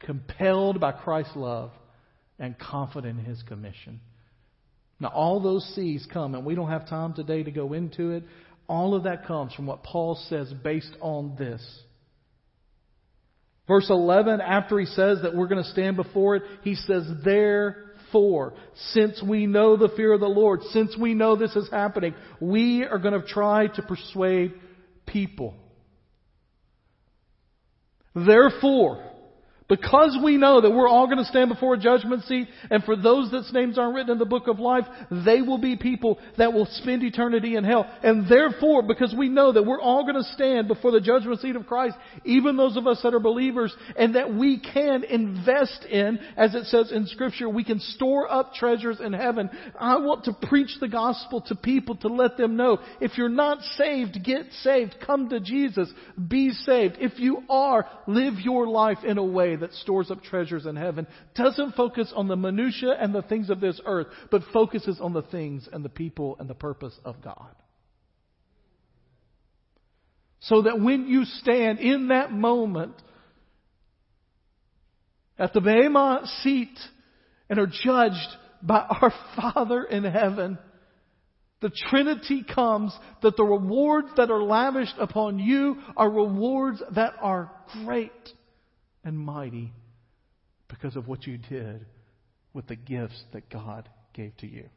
compelled 0.00 0.80
by 0.80 0.92
Christ's 0.92 1.36
love, 1.36 1.70
and 2.38 2.58
confident 2.58 3.18
in 3.18 3.24
His 3.24 3.42
commission. 3.42 4.00
Now, 4.98 5.08
all 5.08 5.40
those 5.40 5.64
C's 5.74 6.06
come, 6.12 6.34
and 6.34 6.44
we 6.44 6.54
don't 6.54 6.68
have 6.68 6.88
time 6.88 7.14
today 7.14 7.42
to 7.42 7.50
go 7.50 7.72
into 7.72 8.10
it. 8.10 8.24
All 8.68 8.94
of 8.94 9.04
that 9.04 9.26
comes 9.26 9.54
from 9.54 9.66
what 9.66 9.82
Paul 9.82 10.18
says 10.28 10.52
based 10.62 10.94
on 11.00 11.36
this. 11.38 11.62
Verse 13.66 13.88
11, 13.88 14.40
after 14.40 14.78
he 14.78 14.86
says 14.86 15.18
that 15.22 15.34
we're 15.34 15.46
going 15.46 15.62
to 15.62 15.70
stand 15.70 15.96
before 15.96 16.36
it, 16.36 16.42
he 16.62 16.74
says, 16.74 17.04
Therefore, 17.24 18.54
since 18.92 19.22
we 19.22 19.46
know 19.46 19.76
the 19.76 19.90
fear 19.96 20.12
of 20.12 20.20
the 20.20 20.26
Lord, 20.26 20.62
since 20.70 20.96
we 20.98 21.14
know 21.14 21.36
this 21.36 21.54
is 21.54 21.70
happening, 21.70 22.14
we 22.40 22.84
are 22.84 22.98
going 22.98 23.20
to 23.20 23.26
try 23.26 23.68
to 23.68 23.82
persuade 23.82 24.54
people. 25.06 25.54
Therefore, 28.14 29.09
because 29.70 30.18
we 30.22 30.36
know 30.36 30.60
that 30.60 30.70
we're 30.72 30.88
all 30.88 31.06
going 31.06 31.18
to 31.18 31.24
stand 31.24 31.48
before 31.48 31.74
a 31.74 31.78
judgment 31.78 32.24
seat, 32.24 32.48
and 32.70 32.82
for 32.82 32.96
those 32.96 33.30
that's 33.30 33.52
names 33.52 33.78
aren't 33.78 33.94
written 33.94 34.10
in 34.10 34.18
the 34.18 34.26
book 34.26 34.48
of 34.48 34.58
life, 34.58 34.84
they 35.24 35.40
will 35.40 35.58
be 35.58 35.76
people 35.76 36.18
that 36.36 36.52
will 36.52 36.66
spend 36.66 37.04
eternity 37.04 37.54
in 37.54 37.62
hell. 37.62 37.88
And 38.02 38.28
therefore, 38.28 38.82
because 38.82 39.14
we 39.16 39.28
know 39.28 39.52
that 39.52 39.64
we're 39.64 39.80
all 39.80 40.02
going 40.02 40.16
to 40.16 40.28
stand 40.34 40.66
before 40.66 40.90
the 40.90 41.00
judgment 41.00 41.40
seat 41.40 41.54
of 41.54 41.66
Christ, 41.66 41.96
even 42.24 42.56
those 42.56 42.76
of 42.76 42.88
us 42.88 43.00
that 43.04 43.14
are 43.14 43.20
believers, 43.20 43.72
and 43.96 44.16
that 44.16 44.34
we 44.34 44.58
can 44.58 45.04
invest 45.04 45.84
in, 45.88 46.18
as 46.36 46.56
it 46.56 46.64
says 46.64 46.90
in 46.90 47.06
scripture, 47.06 47.48
we 47.48 47.62
can 47.62 47.78
store 47.78 48.30
up 48.30 48.52
treasures 48.54 48.98
in 49.00 49.12
heaven. 49.12 49.48
I 49.78 49.98
want 49.98 50.24
to 50.24 50.32
preach 50.48 50.76
the 50.80 50.88
gospel 50.88 51.42
to 51.42 51.54
people 51.54 51.94
to 51.98 52.08
let 52.08 52.36
them 52.36 52.56
know, 52.56 52.80
if 53.00 53.16
you're 53.16 53.28
not 53.28 53.62
saved, 53.76 54.18
get 54.24 54.46
saved. 54.62 54.96
Come 55.06 55.28
to 55.28 55.38
Jesus. 55.38 55.88
Be 56.28 56.50
saved. 56.50 56.96
If 56.98 57.20
you 57.20 57.44
are, 57.48 57.86
live 58.08 58.34
your 58.40 58.66
life 58.66 58.98
in 59.06 59.16
a 59.16 59.24
way 59.24 59.59
that 59.60 59.72
stores 59.74 60.10
up 60.10 60.22
treasures 60.22 60.66
in 60.66 60.76
heaven 60.76 61.06
doesn't 61.34 61.74
focus 61.74 62.12
on 62.14 62.28
the 62.28 62.36
minutiae 62.36 62.96
and 62.98 63.14
the 63.14 63.22
things 63.22 63.50
of 63.50 63.60
this 63.60 63.80
earth, 63.86 64.08
but 64.30 64.42
focuses 64.52 65.00
on 65.00 65.12
the 65.12 65.22
things 65.22 65.68
and 65.72 65.84
the 65.84 65.88
people 65.88 66.36
and 66.38 66.48
the 66.48 66.54
purpose 66.54 66.98
of 67.04 67.22
God. 67.22 67.54
So 70.40 70.62
that 70.62 70.80
when 70.80 71.06
you 71.06 71.24
stand 71.24 71.78
in 71.78 72.08
that 72.08 72.32
moment 72.32 72.94
at 75.38 75.52
the 75.52 75.60
Bema 75.60 76.22
seat 76.42 76.78
and 77.48 77.58
are 77.58 77.66
judged 77.66 78.36
by 78.62 78.80
our 78.80 79.12
Father 79.36 79.84
in 79.84 80.04
heaven, 80.04 80.58
the 81.60 81.70
Trinity 81.90 82.42
comes 82.42 82.96
that 83.22 83.36
the 83.36 83.44
rewards 83.44 84.08
that 84.16 84.30
are 84.30 84.42
lavished 84.42 84.94
upon 84.98 85.38
you 85.38 85.76
are 85.96 86.10
rewards 86.10 86.82
that 86.94 87.14
are 87.20 87.50
great 87.84 88.12
and 89.04 89.18
mighty 89.18 89.72
because 90.68 90.96
of 90.96 91.08
what 91.08 91.26
you 91.26 91.38
did 91.38 91.86
with 92.52 92.66
the 92.66 92.76
gifts 92.76 93.22
that 93.32 93.48
God 93.50 93.88
gave 94.12 94.36
to 94.38 94.46
you. 94.46 94.68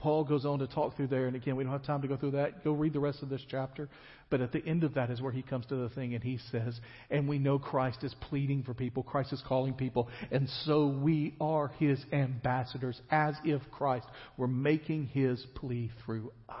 Paul 0.00 0.24
goes 0.24 0.46
on 0.46 0.60
to 0.60 0.66
talk 0.66 0.96
through 0.96 1.08
there, 1.08 1.26
and 1.26 1.36
again, 1.36 1.56
we 1.56 1.64
don't 1.64 1.74
have 1.74 1.84
time 1.84 2.00
to 2.00 2.08
go 2.08 2.16
through 2.16 2.30
that. 2.30 2.64
Go 2.64 2.72
read 2.72 2.94
the 2.94 3.00
rest 3.00 3.22
of 3.22 3.28
this 3.28 3.44
chapter. 3.50 3.86
But 4.30 4.40
at 4.40 4.50
the 4.50 4.64
end 4.64 4.82
of 4.82 4.94
that 4.94 5.10
is 5.10 5.20
where 5.20 5.30
he 5.30 5.42
comes 5.42 5.66
to 5.66 5.76
the 5.76 5.90
thing, 5.90 6.14
and 6.14 6.24
he 6.24 6.38
says, 6.50 6.80
And 7.10 7.28
we 7.28 7.38
know 7.38 7.58
Christ 7.58 8.02
is 8.02 8.14
pleading 8.18 8.62
for 8.62 8.72
people, 8.72 9.02
Christ 9.02 9.34
is 9.34 9.42
calling 9.46 9.74
people, 9.74 10.08
and 10.30 10.48
so 10.64 10.86
we 10.86 11.34
are 11.38 11.68
his 11.78 12.02
ambassadors, 12.12 12.98
as 13.10 13.34
if 13.44 13.60
Christ 13.70 14.06
were 14.38 14.48
making 14.48 15.08
his 15.08 15.44
plea 15.54 15.90
through 16.06 16.32
us. 16.48 16.56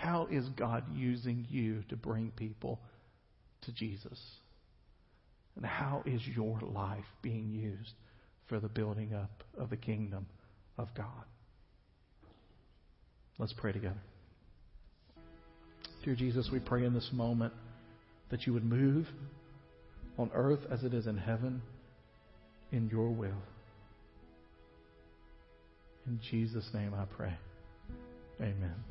How 0.00 0.26
is 0.30 0.48
God 0.56 0.84
using 0.94 1.46
you 1.50 1.82
to 1.90 1.96
bring 1.96 2.32
people 2.34 2.80
to 3.62 3.72
Jesus? 3.72 4.18
And 5.56 5.66
how 5.66 6.02
is 6.06 6.22
your 6.34 6.58
life 6.62 7.04
being 7.20 7.50
used 7.50 7.92
for 8.48 8.60
the 8.60 8.68
building 8.68 9.12
up 9.12 9.44
of 9.58 9.68
the 9.68 9.76
kingdom 9.76 10.24
of 10.78 10.88
God? 10.96 11.26
Let's 13.38 13.52
pray 13.52 13.72
together. 13.72 14.00
Dear 16.02 16.14
Jesus, 16.14 16.48
we 16.50 16.60
pray 16.60 16.86
in 16.86 16.94
this 16.94 17.10
moment 17.12 17.52
that 18.30 18.46
you 18.46 18.54
would 18.54 18.64
move 18.64 19.06
on 20.16 20.30
earth 20.32 20.60
as 20.70 20.82
it 20.82 20.94
is 20.94 21.06
in 21.08 21.18
heaven 21.18 21.60
in 22.72 22.88
your 22.88 23.10
will. 23.10 23.42
In 26.06 26.20
Jesus' 26.30 26.70
name 26.72 26.94
I 26.94 27.04
pray. 27.04 27.34
Amen. 28.40 28.89